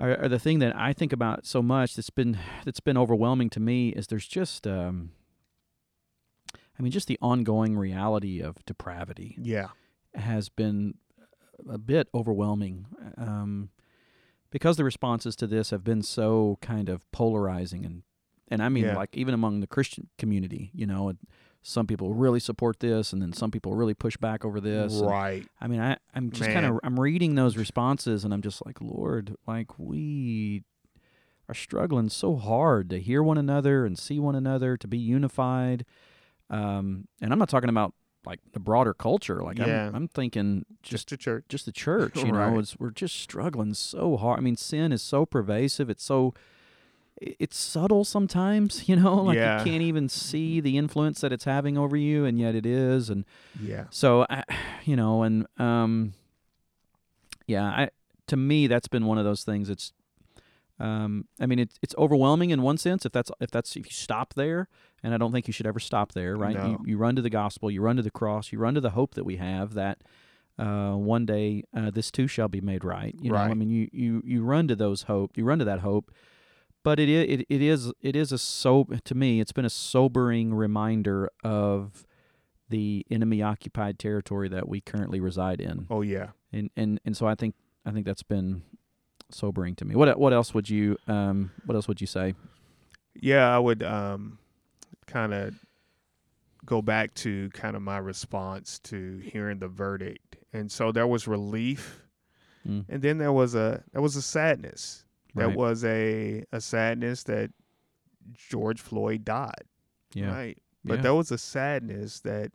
Or, 0.00 0.16
or 0.22 0.28
the 0.28 0.38
thing 0.38 0.60
that 0.60 0.76
I 0.76 0.92
think 0.92 1.12
about 1.12 1.44
so 1.44 1.60
much 1.60 1.96
that's 1.96 2.08
been 2.10 2.38
that's 2.64 2.78
been 2.80 2.96
overwhelming 2.96 3.50
to 3.50 3.60
me 3.60 3.88
is 3.88 4.06
there's 4.06 4.28
just 4.28 4.64
um, 4.64 5.10
I 6.78 6.82
mean 6.82 6.92
just 6.92 7.08
the 7.08 7.18
ongoing 7.20 7.76
reality 7.76 8.40
of 8.40 8.64
depravity 8.64 9.36
yeah 9.42 9.68
has 10.14 10.48
been 10.48 10.94
a 11.68 11.78
bit 11.78 12.08
overwhelming 12.14 12.86
um, 13.16 13.70
because 14.50 14.76
the 14.76 14.84
responses 14.84 15.34
to 15.36 15.46
this 15.46 15.70
have 15.70 15.84
been 15.84 16.02
so 16.02 16.58
kind 16.60 16.88
of 16.88 17.10
polarizing 17.12 17.84
and 17.84 18.02
and 18.50 18.62
I 18.62 18.68
mean 18.68 18.84
Yeah. 18.84 18.96
like 18.96 19.14
even 19.16 19.34
among 19.34 19.60
the 19.60 19.66
Christian 19.66 20.08
community, 20.16 20.70
you 20.74 20.86
know, 20.86 21.12
some 21.60 21.86
people 21.86 22.14
really 22.14 22.40
support 22.40 22.80
this 22.80 23.12
and 23.12 23.20
then 23.20 23.32
some 23.34 23.50
people 23.50 23.74
really 23.74 23.92
push 23.92 24.16
back 24.16 24.42
over 24.44 24.58
this. 24.60 24.94
Right. 25.02 25.40
And, 25.42 25.48
I 25.60 25.66
mean, 25.66 25.80
I 25.80 25.96
I'm 26.14 26.30
just 26.30 26.50
kind 26.50 26.64
of 26.64 26.78
I'm 26.82 26.98
reading 26.98 27.34
those 27.34 27.56
responses 27.58 28.24
and 28.24 28.32
I'm 28.32 28.40
just 28.42 28.64
like, 28.64 28.80
Lord, 28.80 29.36
like 29.46 29.78
we 29.78 30.62
are 31.48 31.54
struggling 31.54 32.08
so 32.08 32.36
hard 32.36 32.88
to 32.90 33.00
hear 33.00 33.22
one 33.22 33.36
another 33.38 33.84
and 33.84 33.98
see 33.98 34.18
one 34.18 34.34
another, 34.34 34.76
to 34.78 34.88
be 34.88 34.98
unified. 34.98 35.84
Um, 36.50 37.08
and 37.20 37.32
I'm 37.32 37.38
not 37.38 37.48
talking 37.50 37.68
about 37.70 37.92
like 38.28 38.40
the 38.52 38.60
broader 38.60 38.92
culture. 38.92 39.42
Like 39.42 39.58
yeah. 39.58 39.88
I'm, 39.88 39.94
I'm 39.94 40.08
thinking 40.08 40.66
just, 40.82 41.08
just 41.08 41.08
the 41.08 41.16
church, 41.16 41.44
just 41.48 41.64
the 41.64 41.72
church. 41.72 42.16
You 42.28 42.32
right. 42.32 42.52
know, 42.52 42.58
it's, 42.58 42.78
we're 42.78 42.90
just 42.90 43.16
struggling 43.16 43.72
so 43.72 44.16
hard. 44.18 44.38
I 44.38 44.42
mean, 44.42 44.56
sin 44.56 44.92
is 44.92 45.00
so 45.00 45.24
pervasive. 45.24 45.88
It's 45.88 46.04
so 46.04 46.34
it's 47.16 47.56
subtle 47.56 48.04
sometimes. 48.04 48.88
You 48.88 48.96
know, 48.96 49.14
like 49.16 49.36
yeah. 49.36 49.58
you 49.58 49.64
can't 49.64 49.82
even 49.82 50.08
see 50.08 50.60
the 50.60 50.76
influence 50.76 51.22
that 51.22 51.32
it's 51.32 51.44
having 51.44 51.78
over 51.78 51.96
you, 51.96 52.26
and 52.26 52.38
yet 52.38 52.54
it 52.54 52.66
is. 52.66 53.08
And 53.08 53.24
yeah, 53.60 53.84
so 53.90 54.26
I, 54.28 54.44
you 54.84 54.94
know, 54.94 55.22
and 55.22 55.46
um, 55.58 56.12
yeah, 57.46 57.64
I 57.64 57.90
to 58.26 58.36
me 58.36 58.66
that's 58.66 58.88
been 58.88 59.06
one 59.06 59.16
of 59.16 59.24
those 59.24 59.42
things. 59.42 59.70
It's 59.70 59.92
um, 60.78 61.26
I 61.40 61.46
mean, 61.46 61.58
it's 61.58 61.78
it's 61.82 61.94
overwhelming 61.96 62.50
in 62.50 62.62
one 62.62 62.76
sense 62.76 63.06
if 63.06 63.12
that's 63.12 63.30
if 63.40 63.50
that's 63.50 63.74
if 63.76 63.86
you 63.86 63.92
stop 63.92 64.34
there, 64.34 64.68
and 65.02 65.14
I 65.14 65.16
don't 65.16 65.32
think 65.32 65.46
you 65.46 65.52
should 65.52 65.66
ever 65.66 65.80
stop 65.80 66.12
there, 66.12 66.36
right? 66.36 66.56
No. 66.56 66.66
You, 66.66 66.92
you 66.92 66.98
run 66.98 67.16
to 67.16 67.22
the 67.22 67.30
gospel, 67.30 67.70
you 67.70 67.80
run 67.80 67.96
to 67.96 68.02
the 68.02 68.10
cross, 68.10 68.52
you 68.52 68.58
run 68.58 68.74
to 68.74 68.80
the 68.80 68.90
hope 68.90 69.14
that 69.14 69.24
we 69.24 69.36
have 69.36 69.74
that 69.74 70.02
uh, 70.58 70.94
one 70.94 71.24
day 71.24 71.62
uh, 71.76 71.90
this 71.90 72.10
too 72.10 72.26
shall 72.26 72.48
be 72.48 72.60
made 72.60 72.84
right. 72.84 73.14
You 73.20 73.32
right. 73.32 73.46
know, 73.46 73.50
I 73.52 73.54
mean, 73.54 73.70
you 73.70 73.88
you 73.92 74.22
you 74.24 74.42
run 74.42 74.68
to 74.68 74.76
those 74.76 75.02
hope, 75.02 75.36
you 75.36 75.44
run 75.44 75.58
to 75.60 75.64
that 75.64 75.80
hope, 75.80 76.10
but 76.82 76.98
it 76.98 77.08
it 77.08 77.46
it 77.48 77.62
is 77.62 77.92
it 78.02 78.16
is 78.16 78.32
a 78.32 78.38
so 78.38 78.86
to 79.04 79.14
me 79.14 79.40
it's 79.40 79.52
been 79.52 79.64
a 79.64 79.70
sobering 79.70 80.52
reminder 80.52 81.30
of 81.44 82.04
the 82.68 83.06
enemy 83.10 83.40
occupied 83.40 83.98
territory 83.98 84.48
that 84.48 84.68
we 84.68 84.80
currently 84.80 85.20
reside 85.20 85.60
in. 85.60 85.86
Oh 85.90 86.02
yeah, 86.02 86.30
and 86.52 86.70
and 86.76 87.00
and 87.04 87.16
so 87.16 87.26
I 87.26 87.34
think 87.34 87.54
I 87.86 87.92
think 87.92 88.04
that's 88.04 88.24
been 88.24 88.62
sobering 89.30 89.76
to 89.76 89.84
me. 89.84 89.94
What 89.94 90.18
what 90.18 90.32
else 90.32 90.54
would 90.54 90.68
you 90.68 90.96
um 91.06 91.52
what 91.66 91.76
else 91.76 91.86
would 91.86 92.00
you 92.00 92.06
say? 92.06 92.34
Yeah, 93.14 93.54
I 93.54 93.58
would 93.58 93.82
um 93.82 94.38
kind 95.08 95.34
of 95.34 95.54
go 96.64 96.80
back 96.82 97.14
to 97.14 97.50
kind 97.50 97.74
of 97.74 97.82
my 97.82 97.98
response 97.98 98.78
to 98.80 99.18
hearing 99.18 99.58
the 99.58 99.68
verdict. 99.68 100.36
And 100.52 100.70
so 100.70 100.92
there 100.92 101.06
was 101.06 101.26
relief 101.26 102.02
mm. 102.68 102.84
and 102.88 103.02
then 103.02 103.18
there 103.18 103.32
was 103.32 103.54
a 103.54 103.82
there 103.92 104.02
was 104.02 104.16
a 104.16 104.22
sadness. 104.22 105.04
There 105.34 105.48
right. 105.48 105.56
was 105.56 105.84
a 105.84 106.44
a 106.52 106.60
sadness 106.60 107.24
that 107.24 107.50
George 108.32 108.80
Floyd 108.80 109.24
died. 109.24 109.64
Yeah. 110.14 110.32
Right. 110.32 110.58
But 110.84 110.96
yeah. 110.96 111.02
there 111.02 111.14
was 111.14 111.30
a 111.30 111.38
sadness 111.38 112.20
that 112.20 112.52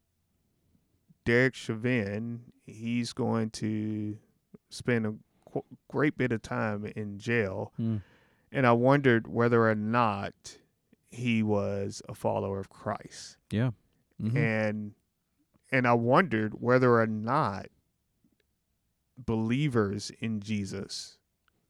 Derek 1.25 1.55
Chauvin, 1.55 2.41
he's 2.65 3.13
going 3.13 3.49
to 3.51 4.17
spend 4.69 5.05
a 5.05 5.61
great 5.89 6.17
bit 6.17 6.31
of 6.31 6.41
time 6.41 6.85
in 6.95 7.17
jail, 7.19 7.71
mm. 7.79 8.01
and 8.51 8.67
I 8.67 8.71
wondered 8.71 9.27
whether 9.27 9.69
or 9.69 9.75
not 9.75 10.57
he 11.13 11.43
was 11.43 12.02
a 12.10 12.15
follower 12.15 12.60
of 12.60 12.69
Christ. 12.69 13.38
Yeah, 13.52 13.71
mm-hmm. 14.21 14.38
and 14.38 14.91
and 15.71 15.88
I 15.88 15.93
wondered 15.93 16.62
whether 16.62 16.99
or 16.99 17.08
not 17.08 17.67
believers 19.17 20.12
in 20.19 20.39
Jesus 20.39 21.17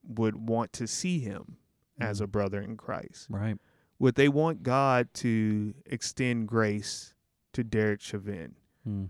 would 0.03 0.47
want 0.47 0.73
to 0.73 0.87
see 0.87 1.19
him 1.19 1.57
mm. 1.99 2.05
as 2.05 2.21
a 2.21 2.27
brother 2.27 2.61
in 2.61 2.77
Christ. 2.77 3.27
Right. 3.29 3.57
Would 3.99 4.15
they 4.15 4.27
want 4.27 4.63
God 4.63 5.07
to 5.15 5.73
extend 5.85 6.47
grace 6.47 7.13
to 7.53 7.63
Derek 7.63 8.01
Chauvin? 8.01 8.55
Mm. 8.87 9.09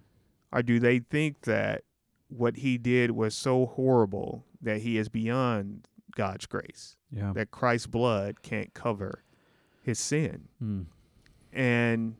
Or 0.52 0.62
do 0.62 0.80
they 0.80 1.00
think 1.00 1.42
that 1.42 1.84
what 2.28 2.58
he 2.58 2.78
did 2.78 3.12
was 3.12 3.36
so 3.36 3.66
horrible 3.66 4.46
that 4.62 4.82
he 4.82 4.98
is 4.98 5.10
beyond 5.10 5.88
God's 6.16 6.46
grace. 6.46 6.96
Yeah. 7.12 7.34
That 7.34 7.52
Christ's 7.52 7.88
blood 7.88 8.42
can't 8.42 8.74
cover 8.74 9.23
his 9.84 10.00
sin. 10.00 10.48
Mm. 10.62 10.86
And 11.52 12.16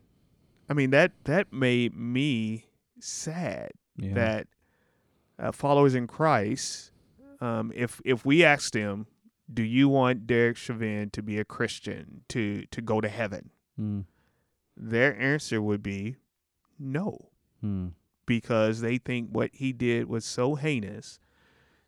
I 0.70 0.74
mean 0.74 0.92
that 0.92 1.12
that 1.24 1.52
made 1.52 1.96
me 1.96 2.66
sad 3.00 3.72
yeah. 3.98 4.14
that 4.14 4.48
uh, 5.40 5.52
followers 5.52 5.96
in 5.96 6.08
Christ, 6.08 6.92
um, 7.42 7.72
if 7.76 8.00
if 8.06 8.26
we 8.26 8.44
asked 8.44 8.74
them, 8.74 9.08
do 9.52 9.64
you 9.64 9.90
want 9.90 10.28
Derek 10.28 10.58
Chauvin 10.58 11.10
to 11.12 11.24
be 11.24 11.40
a 11.40 11.46
Christian 11.46 12.22
to 12.30 12.66
to 12.68 12.82
go 12.82 13.02
to 13.02 13.10
heaven? 13.10 13.50
Mm. 13.80 14.06
Their 14.78 15.20
answer 15.20 15.62
would 15.62 15.84
be 15.84 16.18
no. 16.80 17.30
Mm. 17.64 17.94
Because 18.26 18.80
they 18.80 18.98
think 18.98 19.30
what 19.32 19.50
he 19.54 19.74
did 19.74 20.08
was 20.08 20.24
so 20.24 20.56
heinous 20.56 21.20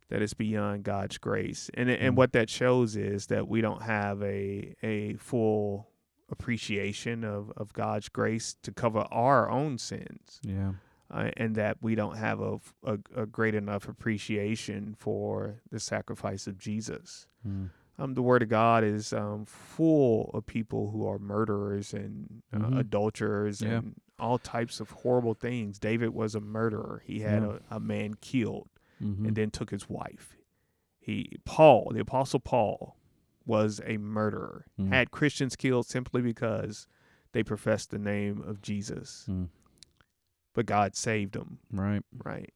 that 0.10 0.22
is 0.22 0.34
beyond 0.34 0.84
God's 0.84 1.18
grace. 1.18 1.70
And 1.74 1.90
and 1.90 2.14
mm. 2.14 2.18
what 2.18 2.34
that 2.34 2.50
shows 2.50 2.96
is 2.96 3.28
that 3.28 3.48
we 3.48 3.62
don't 3.62 3.82
have 3.82 4.22
a 4.22 4.76
a 4.84 5.16
full 5.16 5.88
appreciation 6.30 7.24
of, 7.24 7.52
of 7.56 7.74
God's 7.74 8.10
grace 8.10 8.56
to 8.64 8.72
cover 8.72 9.06
our 9.12 9.50
own 9.50 9.78
sins. 9.78 10.40
Yeah. 10.42 10.74
Uh, 11.12 11.30
and 11.38 11.56
that 11.56 11.78
we 11.82 11.94
don't 11.94 12.18
have 12.18 12.42
a, 12.42 12.60
a, 12.84 12.98
a, 13.16 13.26
great 13.28 13.54
enough 13.54 13.88
appreciation 13.88 14.96
for 14.98 15.62
the 15.70 15.80
sacrifice 15.80 16.48
of 16.48 16.58
Jesus. 16.58 17.28
Mm. 17.48 17.70
Um, 18.00 18.16
the 18.16 18.24
Word 18.24 18.42
of 18.42 18.50
God 18.50 18.84
is 18.84 19.14
um, 19.14 19.46
full 19.46 20.32
of 20.34 20.48
people 20.48 20.90
who 20.90 21.08
are 21.08 21.20
murderers 21.20 21.94
and 21.94 22.42
uh, 22.52 22.58
mm-hmm. 22.58 22.78
adulterers 22.80 23.62
yeah. 23.62 23.70
and 23.70 24.02
all 24.18 24.40
types 24.40 24.80
of 24.80 24.90
horrible 24.90 25.36
things. 25.36 25.78
David 25.78 26.10
was 26.10 26.34
a 26.34 26.42
murderer. 26.42 27.04
He 27.06 27.20
had 27.20 27.44
yeah. 27.44 27.58
a, 27.70 27.76
a 27.76 27.80
man 27.80 28.16
killed 28.16 28.68
mm-hmm. 29.02 29.26
and 29.26 29.36
then 29.36 29.52
took 29.52 29.72
his 29.72 29.90
wife. 29.90 30.36
He 31.00 31.38
Paul, 31.46 31.92
the 31.94 32.00
apostle 32.00 32.40
Paul, 32.40 32.98
was 33.46 33.80
a 33.86 33.98
murderer. 33.98 34.66
Mm. 34.80 34.90
Had 34.90 35.12
Christians 35.12 35.56
killed 35.56 35.86
simply 35.86 36.22
because 36.22 36.88
they 37.32 37.44
professed 37.44 37.92
the 37.92 38.00
name 38.00 38.44
of 38.46 38.62
Jesus. 38.62 39.26
Mm. 39.30 39.50
But 40.54 40.66
God 40.66 40.96
saved 40.96 41.34
them. 41.34 41.60
Right. 41.72 42.02
Right. 42.24 42.54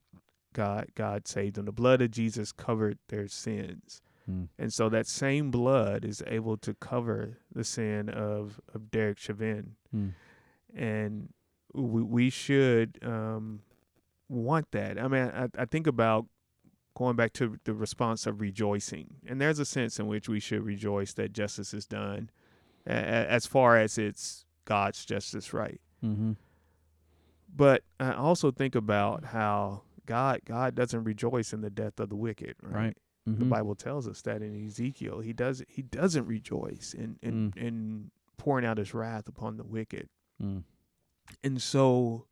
God 0.52 0.88
God 0.94 1.28
saved 1.28 1.56
them. 1.56 1.66
The 1.66 1.72
blood 1.72 2.02
of 2.02 2.10
Jesus 2.10 2.50
covered 2.50 2.98
their 3.08 3.28
sins. 3.28 4.02
Mm. 4.28 4.48
And 4.58 4.72
so 4.72 4.88
that 4.88 5.06
same 5.06 5.50
blood 5.50 6.04
is 6.04 6.22
able 6.26 6.56
to 6.58 6.74
cover 6.74 7.38
the 7.52 7.64
sin 7.64 8.08
of, 8.08 8.60
of 8.74 8.90
Derek 8.90 9.18
Chauvin. 9.18 9.76
Mm. 9.94 10.14
And 10.74 11.28
we, 11.72 12.02
we 12.02 12.30
should 12.30 12.98
um, 13.02 13.60
want 14.30 14.70
that. 14.72 14.98
I 14.98 15.08
mean, 15.08 15.30
I, 15.34 15.48
I 15.58 15.64
think 15.64 15.86
about 15.86 16.26
going 16.94 17.16
back 17.16 17.32
to 17.34 17.58
the 17.64 17.74
response 17.74 18.26
of 18.26 18.40
rejoicing, 18.40 19.16
and 19.26 19.40
there's 19.40 19.58
a 19.58 19.64
sense 19.64 19.98
in 19.98 20.06
which 20.06 20.28
we 20.28 20.40
should 20.40 20.62
rejoice 20.62 21.12
that 21.14 21.32
justice 21.32 21.74
is 21.74 21.86
done, 21.86 22.30
as 22.86 23.46
far 23.46 23.76
as 23.76 23.98
it's 23.98 24.44
God's 24.64 25.04
justice, 25.04 25.52
right? 25.52 25.80
Mm-hmm. 26.04 26.32
But 27.54 27.82
I 27.98 28.12
also 28.12 28.50
think 28.50 28.74
about 28.74 29.24
how 29.26 29.82
God 30.06 30.40
God 30.44 30.74
doesn't 30.74 31.04
rejoice 31.04 31.52
in 31.52 31.60
the 31.60 31.70
death 31.70 31.98
of 31.98 32.08
the 32.08 32.16
wicked, 32.16 32.54
right? 32.62 32.74
right. 32.74 32.96
Mm-hmm. 33.28 33.40
The 33.40 33.44
Bible 33.46 33.74
tells 33.74 34.08
us 34.08 34.22
that 34.22 34.42
in 34.42 34.66
Ezekiel, 34.66 35.20
he 35.20 35.32
does 35.32 35.62
he 35.68 35.82
doesn't 35.82 36.26
rejoice 36.26 36.94
in 36.96 37.18
in, 37.22 37.50
mm. 37.50 37.56
in 37.56 38.10
pouring 38.36 38.64
out 38.64 38.78
his 38.78 38.94
wrath 38.94 39.28
upon 39.28 39.56
the 39.56 39.64
wicked. 39.64 40.08
Mm. 40.42 40.62
And 41.44 41.60
so 41.60 42.26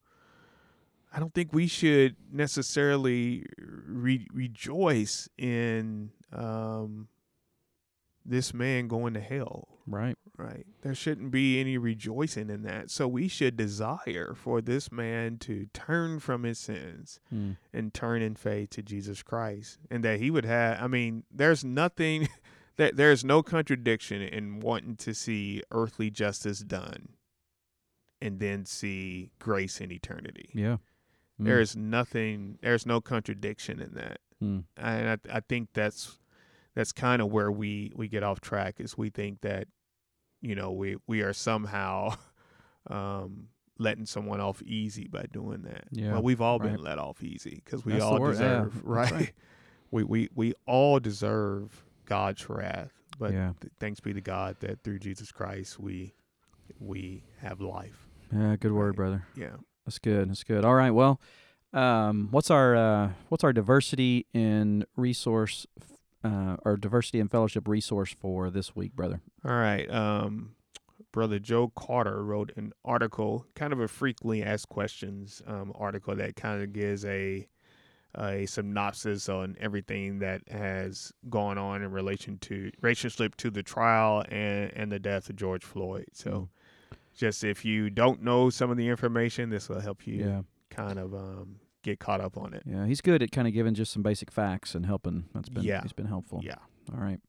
I 1.12 1.20
don't 1.20 1.32
think 1.32 1.52
we 1.52 1.66
should 1.66 2.16
necessarily 2.30 3.46
re- 3.58 4.26
rejoice 4.32 5.28
in 5.38 6.10
um, 6.32 7.08
this 8.24 8.52
man 8.52 8.88
going 8.88 9.14
to 9.14 9.20
hell. 9.20 9.68
Right. 9.86 10.16
Right. 10.36 10.66
There 10.82 10.94
shouldn't 10.94 11.30
be 11.30 11.58
any 11.58 11.78
rejoicing 11.78 12.50
in 12.50 12.62
that. 12.62 12.90
So 12.90 13.08
we 13.08 13.26
should 13.26 13.56
desire 13.56 14.34
for 14.34 14.60
this 14.60 14.92
man 14.92 15.38
to 15.38 15.66
turn 15.72 16.20
from 16.20 16.44
his 16.44 16.58
sins 16.58 17.18
mm. 17.34 17.56
and 17.72 17.92
turn 17.92 18.22
in 18.22 18.36
faith 18.36 18.70
to 18.70 18.82
Jesus 18.82 19.22
Christ. 19.22 19.78
And 19.90 20.04
that 20.04 20.20
he 20.20 20.30
would 20.30 20.44
have, 20.44 20.80
I 20.80 20.86
mean, 20.86 21.24
there's 21.34 21.64
nothing, 21.64 22.28
that 22.76 22.96
there's 22.96 23.24
no 23.24 23.42
contradiction 23.42 24.22
in 24.22 24.60
wanting 24.60 24.96
to 24.96 25.14
see 25.14 25.62
earthly 25.72 26.10
justice 26.10 26.60
done 26.60 27.08
and 28.20 28.38
then 28.38 28.64
see 28.64 29.30
grace 29.38 29.80
in 29.80 29.90
eternity. 29.90 30.50
Yeah. 30.54 30.76
Mm. 31.40 31.44
There 31.44 31.60
is 31.60 31.76
nothing. 31.76 32.58
There's 32.62 32.86
no 32.86 33.00
contradiction 33.00 33.80
in 33.80 33.94
that, 33.94 34.18
mm. 34.42 34.64
and 34.76 35.08
I, 35.10 35.36
I 35.36 35.40
think 35.40 35.70
that's 35.72 36.18
that's 36.74 36.92
kind 36.92 37.22
of 37.22 37.30
where 37.30 37.50
we 37.50 37.92
we 37.94 38.08
get 38.08 38.22
off 38.22 38.40
track. 38.40 38.76
Is 38.78 38.98
we 38.98 39.10
think 39.10 39.40
that 39.42 39.68
you 40.40 40.54
know 40.54 40.72
we 40.72 40.96
we 41.06 41.22
are 41.22 41.32
somehow 41.32 42.14
um, 42.88 43.48
letting 43.78 44.06
someone 44.06 44.40
off 44.40 44.62
easy 44.62 45.06
by 45.06 45.26
doing 45.32 45.62
that. 45.62 45.84
Yeah, 45.90 46.12
well, 46.12 46.22
we've 46.22 46.40
all 46.40 46.58
right. 46.58 46.72
been 46.72 46.82
let 46.82 46.98
off 46.98 47.22
easy 47.22 47.62
because 47.64 47.84
we 47.84 47.92
that's 47.92 48.04
all 48.04 48.18
deserve 48.18 48.74
yeah, 48.74 48.80
right? 48.84 49.12
right. 49.12 49.32
we 49.90 50.04
we 50.04 50.28
we 50.34 50.54
all 50.66 50.98
deserve 50.98 51.84
God's 52.04 52.48
wrath. 52.48 52.92
But 53.18 53.32
yeah. 53.32 53.52
th- 53.60 53.72
thanks 53.80 54.00
be 54.00 54.12
to 54.12 54.20
God 54.20 54.56
that 54.60 54.82
through 54.84 55.00
Jesus 55.00 55.32
Christ 55.32 55.78
we 55.78 56.14
we 56.80 57.24
have 57.40 57.60
life. 57.60 58.06
Yeah, 58.32 58.56
good 58.56 58.72
word, 58.72 58.96
brother. 58.96 59.24
Yeah. 59.34 59.56
That's 59.88 59.98
good. 59.98 60.28
That's 60.28 60.44
good. 60.44 60.66
All 60.66 60.74
right. 60.74 60.90
Well, 60.90 61.18
um, 61.72 62.28
what's 62.30 62.50
our 62.50 62.76
uh, 62.76 63.12
what's 63.30 63.42
our 63.42 63.54
diversity 63.54 64.26
in 64.34 64.84
resource 64.96 65.66
uh, 66.22 66.58
or 66.62 66.76
diversity 66.76 67.20
and 67.20 67.30
fellowship 67.30 67.66
resource 67.66 68.14
for 68.20 68.50
this 68.50 68.76
week, 68.76 68.92
brother? 68.94 69.22
All 69.46 69.54
right. 69.54 69.90
Um, 69.90 70.56
brother 71.10 71.38
Joe 71.38 71.72
Carter 71.74 72.22
wrote 72.22 72.52
an 72.56 72.74
article, 72.84 73.46
kind 73.54 73.72
of 73.72 73.80
a 73.80 73.88
frequently 73.88 74.42
asked 74.42 74.68
questions 74.68 75.40
um, 75.46 75.72
article 75.74 76.14
that 76.16 76.36
kind 76.36 76.62
of 76.62 76.74
gives 76.74 77.06
a 77.06 77.48
a 78.14 78.44
synopsis 78.44 79.30
on 79.30 79.56
everything 79.58 80.18
that 80.18 80.42
has 80.50 81.14
gone 81.30 81.56
on 81.56 81.82
in 81.82 81.92
relation 81.92 82.36
to 82.40 82.70
relationship 82.82 83.36
to 83.36 83.48
the 83.48 83.62
trial 83.62 84.22
and 84.28 84.70
and 84.76 84.92
the 84.92 84.98
death 84.98 85.30
of 85.30 85.36
George 85.36 85.64
Floyd. 85.64 86.08
So, 86.12 86.30
mm. 86.30 86.48
Just 87.18 87.42
if 87.42 87.64
you 87.64 87.90
don't 87.90 88.22
know 88.22 88.48
some 88.48 88.70
of 88.70 88.76
the 88.76 88.88
information, 88.88 89.50
this 89.50 89.68
will 89.68 89.80
help 89.80 90.06
you 90.06 90.24
yeah. 90.24 90.40
kind 90.70 90.98
of 90.98 91.12
um, 91.12 91.56
get 91.82 91.98
caught 91.98 92.20
up 92.20 92.38
on 92.38 92.54
it. 92.54 92.62
Yeah, 92.64 92.86
he's 92.86 93.00
good 93.00 93.22
at 93.22 93.32
kind 93.32 93.48
of 93.48 93.52
giving 93.52 93.74
just 93.74 93.92
some 93.92 94.02
basic 94.02 94.30
facts 94.30 94.74
and 94.74 94.86
helping. 94.86 95.24
That's 95.34 95.48
been 95.48 95.64
yeah. 95.64 95.82
he's 95.82 95.92
been 95.92 96.06
helpful. 96.06 96.40
Yeah. 96.44 96.54
All 96.92 97.00
right. 97.00 97.20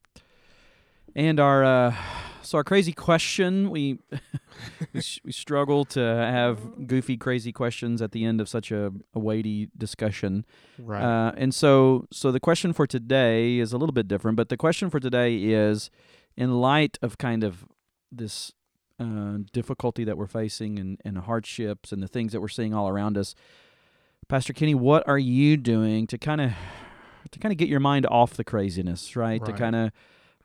And 1.16 1.40
our 1.40 1.64
uh, 1.64 1.96
so 2.44 2.60
our 2.60 2.64
crazy 2.64 2.94
question 2.94 3.72
we 3.72 3.98
we, 4.94 5.02
we, 5.26 5.32
struggle 5.32 5.84
to 5.86 6.00
have 6.00 6.86
goofy 6.88 7.18
crazy 7.18 7.52
questions 7.52 8.00
at 8.00 8.12
the 8.12 8.24
end 8.24 8.40
of 8.40 8.48
such 8.48 8.72
a, 8.72 8.92
a 9.16 9.20
weighty 9.20 9.70
discussion. 9.76 10.46
Right. 10.78 11.02
Uh, 11.02 11.32
and 11.36 11.54
so 11.54 12.06
so 12.12 12.32
the 12.32 12.40
question 12.40 12.74
for 12.74 12.86
today 12.86 13.58
is 13.58 13.74
a 13.74 13.78
little 13.80 13.94
bit 13.94 14.08
different, 14.08 14.38
but 14.38 14.50
the 14.50 14.58
question 14.58 14.92
for 14.92 15.00
today 15.00 15.36
is 15.36 15.90
in 16.38 16.62
light 16.62 17.00
of 17.02 17.18
kind 17.18 17.44
of 17.44 17.66
this 18.12 18.54
uh, 19.00 19.38
difficulty 19.54 20.04
that 20.04 20.18
we're 20.18 20.28
facing 20.28 20.78
and, 20.80 21.00
and 21.06 21.18
hardships 21.20 21.92
and 21.92 22.04
the 22.04 22.08
things 22.08 22.32
that 22.32 22.42
we're 22.42 22.48
seeing 22.48 22.74
all 22.74 22.90
around 22.90 23.18
us. 23.18 23.36
Pastor 24.28 24.54
Kenny, 24.54 24.76
what 24.76 25.08
are 25.08 25.18
you 25.18 25.58
doing 25.58 26.06
to 26.08 26.18
kind 26.18 26.42
of 26.42 26.52
to 27.32 27.40
kind 27.40 27.52
of 27.52 27.58
get 27.58 27.70
your 27.70 27.80
mind 27.80 28.06
off 28.08 28.34
the 28.34 28.44
craziness, 28.44 29.16
right? 29.16 29.42
right. 29.42 29.46
To 29.46 29.54
kind 29.54 29.76
of 29.76 29.92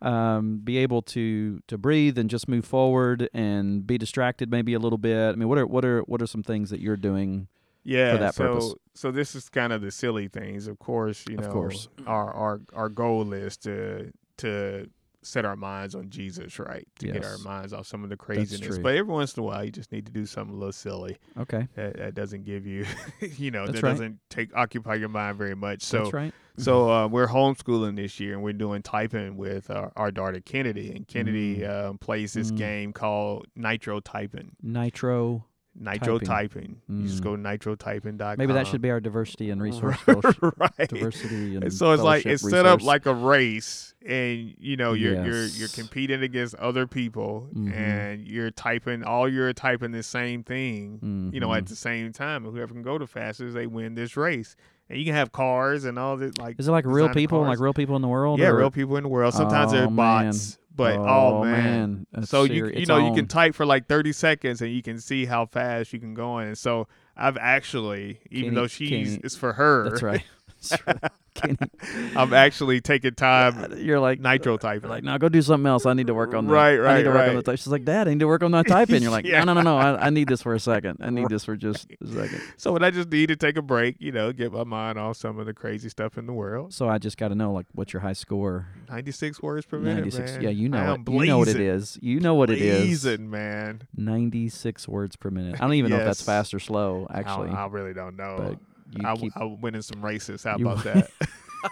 um, 0.03 0.59
be 0.63 0.79
able 0.79 1.03
to 1.03 1.61
to 1.67 1.79
breathe 1.79 2.19
and 2.19 2.29
just 2.29 2.49
move 2.49 2.65
forward 2.65 3.29
and 3.33 3.87
be 3.87 3.99
distracted 3.99 4.51
maybe 4.51 4.75
a 4.75 4.79
little 4.79 4.99
bit. 4.99 5.33
I 5.33 5.35
mean, 5.35 5.49
what 5.49 5.59
are 5.59 5.67
what 5.67 5.85
are 5.85 6.01
what 6.03 6.23
are 6.23 6.27
some 6.27 6.43
things 6.43 6.71
that 6.71 6.81
you're 6.81 6.97
doing? 6.97 7.49
Yeah, 7.85 8.13
for 8.13 8.19
that 8.19 8.35
so, 8.35 8.45
purpose? 8.45 8.75
So 8.95 9.11
this 9.11 9.35
is 9.35 9.49
kind 9.49 9.73
of 9.73 9.83
the 9.83 9.91
silly 9.91 10.29
things. 10.29 10.67
Of 10.67 10.79
course, 10.79 11.25
you 11.29 11.37
know, 11.37 11.47
of 11.47 11.53
course. 11.53 11.89
our 12.07 12.33
our 12.33 12.61
our 12.73 12.89
goal 12.89 13.33
is 13.33 13.57
to 13.59 14.13
to 14.39 14.89
set 15.25 15.45
our 15.45 15.57
minds 15.57 15.95
on 15.95 16.11
Jesus, 16.11 16.59
right? 16.59 16.87
To 17.01 17.07
yes. 17.07 17.15
get 17.15 17.25
our 17.25 17.39
minds 17.39 17.73
off 17.73 17.87
some 17.87 18.05
of 18.05 18.11
the 18.11 18.17
craziness. 18.17 18.79
But 18.79 18.95
every 18.97 19.13
once 19.13 19.37
in 19.37 19.43
a 19.43 19.47
while, 19.47 19.65
you 19.65 19.71
just 19.71 19.93
need 19.93 20.07
to 20.07 20.13
do 20.13 20.27
something 20.27 20.55
a 20.55 20.59
little 20.59 20.73
silly. 20.73 21.17
Okay. 21.39 21.67
That, 21.75 21.97
that 21.97 22.15
doesn't 22.15 22.45
give 22.45 22.67
you, 22.67 22.87
you 23.21 23.51
know, 23.51 23.67
That's 23.67 23.81
that 23.81 23.87
right. 23.87 23.93
doesn't 23.93 24.19
take 24.31 24.55
occupy 24.55 24.95
your 24.95 25.09
mind 25.09 25.39
very 25.39 25.55
much. 25.55 25.83
So, 25.83 26.05
That's 26.05 26.13
right. 26.13 26.35
So 26.57 26.89
uh, 26.89 27.09
we're 27.09 27.27
homeschooling 27.27 27.97
this 27.97 28.21
year, 28.21 28.35
and 28.35 28.43
we're 28.43 28.53
doing 28.53 28.81
typing 28.83 29.37
with 29.37 29.71
our, 29.71 29.93
our 29.97 30.13
daughter 30.13 30.41
Kennedy, 30.41 30.93
and 30.93 31.07
Kennedy 31.07 31.59
mm. 31.59 31.69
uh, 31.69 31.93
plays 31.95 32.33
this 32.33 32.53
mm. 32.53 32.57
game 32.57 32.93
called 32.93 33.47
Nitro 33.57 33.99
Typing. 33.99 34.53
Nitro 34.63 35.47
Nitro 35.77 36.19
typing. 36.19 36.27
typing. 36.27 36.81
Mm. 36.91 37.03
You 37.03 37.09
just 37.09 37.23
go 37.23 37.31
mm. 37.31 37.43
nitrotyping.com. 37.43 38.37
Maybe 38.39 38.53
that 38.53 38.67
should 38.67 38.81
be 38.81 38.91
our 38.91 39.01
diversity 39.01 39.51
and 39.51 39.63
resource 39.63 39.99
right. 40.07 40.89
Diversity 40.89 41.57
and 41.57 41.73
so 41.73 41.93
it's 41.93 42.03
like 42.03 42.27
it's 42.27 42.45
resource. 42.45 42.53
set 42.53 42.67
up 42.67 42.83
like 42.83 43.07
a 43.07 43.15
race 43.15 43.95
and 44.07 44.55
you 44.59 44.77
know 44.77 44.93
you're 44.93 45.15
yes. 45.15 45.27
you're 45.27 45.47
you're 45.47 45.69
competing 45.69 46.23
against 46.23 46.55
other 46.57 46.87
people 46.87 47.49
mm-hmm. 47.53 47.73
and 47.73 48.27
you're 48.27 48.51
typing 48.51 49.03
all 49.03 49.29
you're 49.29 49.53
typing 49.53 49.93
the 49.93 50.03
same 50.03 50.43
thing, 50.43 50.97
mm-hmm. 50.97 51.35
you 51.35 51.41
know, 51.41 51.53
at 51.53 51.65
mm-hmm. 51.65 51.71
the 51.71 51.77
same 51.77 52.13
time. 52.13 52.45
And 52.45 52.55
whoever 52.55 52.73
can 52.73 52.83
go 52.83 52.99
the 52.99 53.07
fastest, 53.07 53.55
they 53.55 53.67
win 53.67 53.95
this 53.95 54.17
race. 54.17 54.57
And 54.89 54.99
you 54.99 55.07
can 55.07 55.15
have 55.15 55.33
cars 55.33 55.87
and 55.87 55.99
all 55.99 56.17
this 56.17 56.37
like 56.39 56.57
Is 56.59 56.69
it 56.69 56.73
like 56.73 56.85
real 56.85 57.09
people, 57.09 57.41
cars. 57.41 57.49
like 57.49 57.59
real 57.59 57.73
people 57.73 57.97
in 57.97 58.03
the 58.03 58.09
world? 58.09 58.39
Yeah, 58.39 58.49
or? 58.49 58.59
real 58.59 58.71
people 58.71 58.97
in 58.97 59.03
the 59.03 59.09
world. 59.09 59.33
Sometimes 59.33 59.73
oh, 59.73 59.77
they're 59.77 59.89
bots. 59.89 60.59
Man. 60.59 60.64
But 60.77 60.97
oh, 60.97 61.05
oh 61.39 61.45
man, 61.45 62.07
man. 62.13 62.27
so 62.27 62.43
you 62.43 62.67
you 62.67 62.87
know 62.87 62.99
you 62.99 63.15
can 63.15 63.29
type 63.29 63.55
for 63.55 63.65
like 63.65 63.87
30 63.87 64.13
seconds 64.13 64.61
and 64.61 64.73
you 64.73 64.83
can 64.83 64.99
see 64.99 65.25
how 65.25 65.47
fast 65.47 65.93
you 65.93 66.01
can 66.01 66.15
go 66.15 66.33
on. 66.33 66.49
And 66.49 66.59
so 66.59 66.89
I've 67.17 67.37
actually, 67.37 68.19
even 68.31 68.51
Kenny, 68.51 68.55
though 68.57 68.67
she's 68.67 68.91
Kenny, 68.91 69.21
it's 69.23 69.37
for 69.37 69.53
her. 69.53 69.89
That's 69.89 70.03
right. 70.03 70.25
I'm 72.17 72.33
actually 72.33 72.81
taking 72.81 73.15
time. 73.15 73.73
Uh, 73.73 73.77
you're 73.77 74.01
like 74.01 74.21
nitro 74.21 74.57
typing. 74.57 74.89
Like, 74.89 75.05
no, 75.05 75.19
go 75.19 75.29
do 75.29 75.43
something 75.43 75.67
else. 75.67 75.87
I 75.87 75.93
need 75.95 76.07
to 76.07 76.15
work 76.15 76.35
on 76.35 76.47
that. 76.47 76.53
Right, 76.53 76.77
right. 76.77 76.93
I 76.93 76.97
need 76.99 77.05
to 77.05 77.11
work 77.11 77.19
right. 77.19 77.29
on 77.31 77.37
the 77.37 77.43
type. 77.43 77.59
She's 77.59 77.69
like, 77.69 77.85
Dad, 77.85 78.09
I 78.09 78.13
need 78.13 78.21
to 78.21 78.27
work 78.27 78.43
on 78.43 78.53
that 78.53 78.67
typing. 78.67 79.03
You're 79.03 79.11
like, 79.11 79.27
yeah. 79.27 79.43
no, 79.43 79.53
no, 79.53 79.61
no, 79.61 79.77
no. 79.77 79.79
I, 79.79 80.07
I, 80.07 80.11
need 80.11 80.29
this 80.29 80.43
for 80.43 80.55
a 80.55 80.61
second. 80.61 80.99
I 81.01 81.11
need 81.11 81.29
this 81.29 81.45
for 81.45 81.57
just 81.57 81.91
a 82.01 82.07
second. 82.07 82.41
So 82.57 82.73
when 82.73 82.85
I 82.85 82.91
just 82.91 83.11
need 83.11 83.29
to 83.29 83.37
take 83.37 83.57
a 83.57 83.63
break, 83.63 83.97
you 83.99 84.13
know, 84.13 84.33
get 84.33 84.53
my 84.53 84.65
mind 84.65 84.99
off 84.99 85.17
some 85.17 85.39
of 85.39 85.47
the 85.47 85.55
crazy 85.55 85.89
stuff 85.89 86.17
in 86.17 86.27
the 86.27 86.33
world. 86.33 86.73
So 86.73 86.89
I 86.89 86.99
just 86.99 87.17
got 87.17 87.29
to 87.29 87.35
know, 87.35 87.53
like, 87.53 87.67
what's 87.73 87.93
your 87.93 88.01
high 88.01 88.13
score? 88.13 88.69
96 88.89 89.43
words 89.43 89.67
per 89.67 89.79
minute. 89.79 90.05
96. 90.05 90.33
Man. 90.33 90.43
Yeah, 90.43 90.51
you 90.51 90.69
know 90.69 90.95
it. 90.95 91.09
You 91.09 91.27
know 91.27 91.39
what 91.39 91.49
it 91.49 91.61
is. 91.61 91.99
You 92.01 92.21
know 92.21 92.35
what 92.35 92.49
blazing, 92.49 93.13
it 93.13 93.15
is. 93.15 93.19
man. 93.19 93.83
96 93.97 94.89
words 94.89 95.17
per 95.17 95.31
minute. 95.31 95.57
I 95.57 95.65
don't 95.65 95.75
even 95.75 95.91
yes. 95.91 95.99
know 95.99 96.03
if 96.03 96.09
that's 96.09 96.23
fast 96.23 96.55
or 96.55 96.61
slow. 96.61 97.07
Actually, 97.13 97.51
I, 97.51 97.65
I 97.65 97.67
really 97.67 97.93
don't 97.93 98.17
know. 98.17 98.37
But 98.39 98.59
I, 99.05 99.17
keep, 99.17 99.37
I 99.37 99.45
win 99.45 99.75
in 99.75 99.83
some 99.83 100.05
races. 100.05 100.45
How 100.45 100.57
about 100.57 100.85
that? 100.85 101.11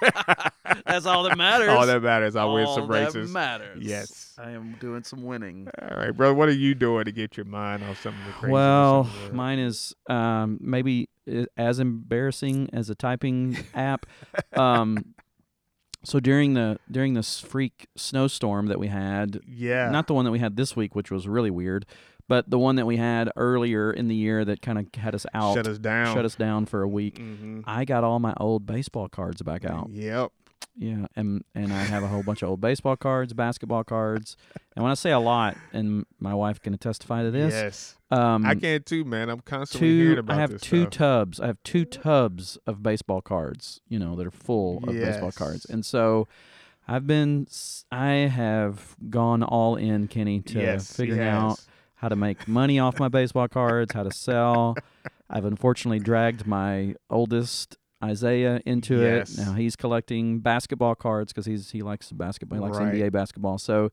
That's 0.86 1.06
all 1.06 1.24
that 1.24 1.36
matters. 1.36 1.68
all 1.68 1.86
that 1.86 2.02
matters. 2.02 2.36
I 2.36 2.42
all 2.42 2.54
win 2.54 2.66
some 2.66 2.88
races. 2.88 3.28
That 3.28 3.32
matters. 3.32 3.78
Yes. 3.82 4.34
I 4.38 4.50
am 4.50 4.76
doing 4.80 5.02
some 5.02 5.22
winning. 5.22 5.68
All 5.80 5.96
right, 5.96 6.10
brother. 6.10 6.34
What 6.34 6.48
are 6.48 6.54
you 6.54 6.74
doing 6.74 7.04
to 7.04 7.12
get 7.12 7.36
your 7.36 7.46
mind 7.46 7.82
off 7.84 8.02
some 8.02 8.14
of 8.18 8.26
the 8.26 8.32
crazy? 8.32 8.52
Well, 8.52 9.10
mine 9.32 9.58
is 9.58 9.94
um, 10.08 10.58
maybe 10.60 11.08
as 11.56 11.78
embarrassing 11.78 12.70
as 12.72 12.90
a 12.90 12.94
typing 12.94 13.56
app. 13.74 14.06
Um, 14.54 15.14
so 16.04 16.18
during 16.18 16.54
the 16.54 16.78
during 16.90 17.14
this 17.14 17.38
freak 17.38 17.86
snowstorm 17.96 18.66
that 18.66 18.80
we 18.80 18.88
had, 18.88 19.40
yeah, 19.46 19.88
not 19.90 20.08
the 20.08 20.14
one 20.14 20.24
that 20.24 20.32
we 20.32 20.40
had 20.40 20.56
this 20.56 20.74
week, 20.74 20.96
which 20.96 21.10
was 21.10 21.28
really 21.28 21.50
weird, 21.50 21.86
but 22.32 22.48
the 22.48 22.58
one 22.58 22.76
that 22.76 22.86
we 22.86 22.96
had 22.96 23.30
earlier 23.36 23.92
in 23.92 24.08
the 24.08 24.14
year 24.14 24.42
that 24.42 24.62
kind 24.62 24.78
of 24.78 24.86
had 24.98 25.14
us 25.14 25.26
out, 25.34 25.54
shut 25.54 25.66
us 25.66 25.76
down, 25.76 26.14
shut 26.14 26.24
us 26.24 26.34
down 26.34 26.64
for 26.64 26.80
a 26.80 26.88
week. 26.88 27.18
Mm-hmm. 27.18 27.60
I 27.66 27.84
got 27.84 28.04
all 28.04 28.20
my 28.20 28.32
old 28.38 28.64
baseball 28.64 29.10
cards 29.10 29.42
back 29.42 29.66
out. 29.66 29.90
Yep. 29.92 30.32
Yeah, 30.74 31.08
and 31.14 31.44
and 31.54 31.74
I 31.74 31.82
have 31.82 32.02
a 32.02 32.06
whole 32.06 32.22
bunch 32.22 32.40
of 32.40 32.48
old 32.48 32.62
baseball 32.62 32.96
cards, 32.96 33.34
basketball 33.34 33.84
cards, 33.84 34.38
and 34.74 34.82
when 34.82 34.90
I 34.90 34.94
say 34.94 35.10
a 35.10 35.18
lot, 35.18 35.58
and 35.74 36.06
my 36.20 36.32
wife 36.32 36.58
can 36.62 36.78
testify 36.78 37.22
to 37.22 37.30
this. 37.30 37.52
Yes. 37.52 37.96
Um, 38.10 38.46
I 38.46 38.54
can 38.54 38.82
too, 38.82 39.04
man. 39.04 39.28
I'm 39.28 39.40
constantly 39.40 39.88
two, 39.90 40.02
hearing 40.02 40.18
about 40.20 40.38
I 40.38 40.40
have 40.40 40.58
two 40.58 40.84
stuff. 40.84 40.90
tubs. 40.90 41.38
I 41.38 41.48
have 41.48 41.62
two 41.64 41.84
tubs 41.84 42.56
of 42.66 42.82
baseball 42.82 43.20
cards. 43.20 43.82
You 43.90 43.98
know 43.98 44.16
that 44.16 44.26
are 44.26 44.30
full 44.30 44.82
of 44.88 44.94
yes. 44.94 45.04
baseball 45.04 45.32
cards, 45.32 45.66
and 45.66 45.84
so 45.84 46.28
I've 46.88 47.06
been, 47.06 47.46
I 47.90 48.10
have 48.10 48.96
gone 49.10 49.42
all 49.42 49.76
in, 49.76 50.08
Kenny, 50.08 50.40
to 50.40 50.60
yes, 50.60 50.96
figuring 50.96 51.20
out 51.20 51.60
how 52.02 52.08
to 52.08 52.16
make 52.16 52.48
money 52.48 52.80
off 52.80 52.98
my 52.98 53.08
baseball 53.08 53.46
cards, 53.46 53.94
how 53.94 54.02
to 54.02 54.10
sell. 54.10 54.76
I've 55.30 55.44
unfortunately 55.44 56.00
dragged 56.00 56.46
my 56.46 56.96
oldest 57.08 57.78
Isaiah 58.02 58.60
into 58.66 59.00
yes. 59.00 59.38
it. 59.38 59.46
Now 59.46 59.52
he's 59.52 59.76
collecting 59.76 60.40
basketball 60.40 60.96
cards 60.96 61.32
because 61.32 61.46
he's 61.46 61.70
he 61.70 61.82
likes 61.82 62.10
basketball. 62.10 62.58
He 62.58 62.64
likes 62.64 62.76
right. 62.76 62.92
NBA 62.92 63.12
basketball. 63.12 63.56
So, 63.58 63.92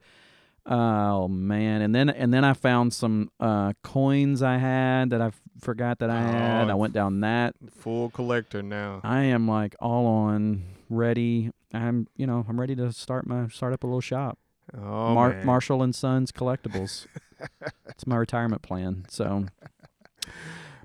oh 0.66 1.28
man, 1.28 1.84
and 1.84 1.94
then 1.94 2.10
and 2.10 2.34
then 2.34 2.44
I 2.44 2.54
found 2.54 2.96
some 2.96 3.30
uh, 3.40 3.74
coins 3.84 4.42
I 4.42 4.58
had 4.58 5.12
that 5.12 5.22
I 5.22 5.32
forgot 5.62 6.00
that 6.00 6.10
I 6.10 6.20
had. 6.20 6.68
Oh, 6.68 6.72
I 6.72 6.74
went 6.74 6.94
down 6.94 7.20
that 7.20 7.54
full 7.70 8.10
collector 8.10 8.64
now. 8.64 9.02
I 9.04 9.22
am 9.26 9.48
like 9.48 9.76
all 9.80 10.08
on 10.08 10.64
ready. 10.90 11.52
I'm 11.72 12.08
you 12.16 12.26
know 12.26 12.44
I'm 12.50 12.60
ready 12.60 12.76
to 12.76 12.92
start 12.92 13.28
my 13.28 13.48
start 13.50 13.74
up 13.74 13.84
a 13.84 13.88
little 13.88 14.02
shop. 14.02 14.40
Oh, 14.76 15.14
Mar- 15.14 15.30
man. 15.30 15.46
Marshall 15.46 15.84
and 15.84 15.94
Sons 15.94 16.32
Collectibles. 16.32 17.06
it's 18.00 18.08
my 18.08 18.16
retirement 18.16 18.62
plan. 18.62 19.04
So, 19.10 19.48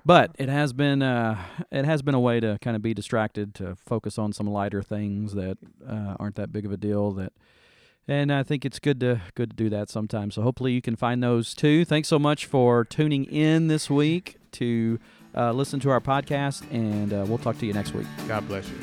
but 0.05 0.31
it 0.37 0.49
has 0.49 0.73
been 0.73 1.01
uh, 1.01 1.41
it 1.71 1.85
has 1.85 2.01
been 2.01 2.13
a 2.13 2.19
way 2.19 2.41
to 2.41 2.57
kind 2.61 2.75
of 2.75 2.81
be 2.81 2.93
distracted 2.93 3.55
to 3.55 3.77
focus 3.77 4.17
on 4.17 4.33
some 4.33 4.47
lighter 4.47 4.83
things 4.83 5.33
that 5.33 5.57
uh, 5.87 6.15
aren't 6.19 6.35
that 6.35 6.51
big 6.51 6.65
of 6.65 6.73
a 6.73 6.77
deal. 6.77 7.13
That, 7.13 7.31
and 8.05 8.33
I 8.33 8.43
think 8.43 8.65
it's 8.65 8.79
good 8.79 8.99
to 8.99 9.21
good 9.33 9.51
to 9.51 9.55
do 9.55 9.69
that 9.69 9.89
sometimes. 9.89 10.35
So 10.35 10.41
hopefully 10.41 10.73
you 10.73 10.81
can 10.81 10.97
find 10.97 11.23
those 11.23 11.53
too. 11.53 11.85
Thanks 11.85 12.09
so 12.09 12.19
much 12.19 12.45
for 12.45 12.83
tuning 12.83 13.23
in 13.23 13.67
this 13.69 13.89
week 13.89 14.35
to 14.53 14.99
uh, 15.33 15.53
listen 15.53 15.79
to 15.79 15.89
our 15.89 16.01
podcast, 16.01 16.69
and 16.69 17.13
uh, 17.13 17.23
we'll 17.25 17.37
talk 17.37 17.57
to 17.59 17.65
you 17.65 17.71
next 17.71 17.93
week. 17.93 18.07
God 18.27 18.45
bless 18.49 18.67
you. 18.69 18.75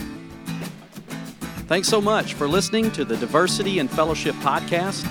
Thanks 1.67 1.89
so 1.89 2.01
much 2.01 2.33
for 2.33 2.49
listening 2.49 2.91
to 2.93 3.05
the 3.05 3.17
Diversity 3.19 3.79
and 3.79 3.91
Fellowship 3.91 4.35
podcast. 4.37 5.07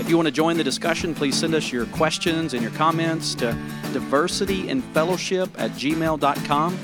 If 0.00 0.08
you 0.08 0.16
want 0.16 0.26
to 0.28 0.32
join 0.32 0.56
the 0.56 0.64
discussion, 0.64 1.14
please 1.14 1.38
send 1.38 1.54
us 1.54 1.70
your 1.70 1.84
questions 1.86 2.54
and 2.54 2.62
your 2.62 2.72
comments 2.72 3.34
to 3.36 3.52
diversityandfellowship 3.92 5.50
at 5.58 5.72
gmail.com. 5.72 6.78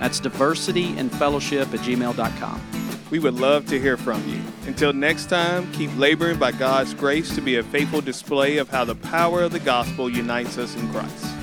That's 0.00 0.20
diversityandfellowship 0.20 1.74
at 1.74 1.80
gmail.com. 1.80 2.60
We 3.10 3.18
would 3.18 3.34
love 3.34 3.66
to 3.66 3.78
hear 3.78 3.98
from 3.98 4.26
you. 4.26 4.40
Until 4.66 4.94
next 4.94 5.26
time, 5.26 5.70
keep 5.72 5.94
laboring 5.98 6.38
by 6.38 6.52
God's 6.52 6.94
grace 6.94 7.34
to 7.34 7.42
be 7.42 7.56
a 7.56 7.62
faithful 7.62 8.00
display 8.00 8.56
of 8.56 8.70
how 8.70 8.86
the 8.86 8.94
power 8.94 9.42
of 9.42 9.52
the 9.52 9.60
gospel 9.60 10.08
unites 10.08 10.56
us 10.56 10.74
in 10.74 10.90
Christ. 10.90 11.41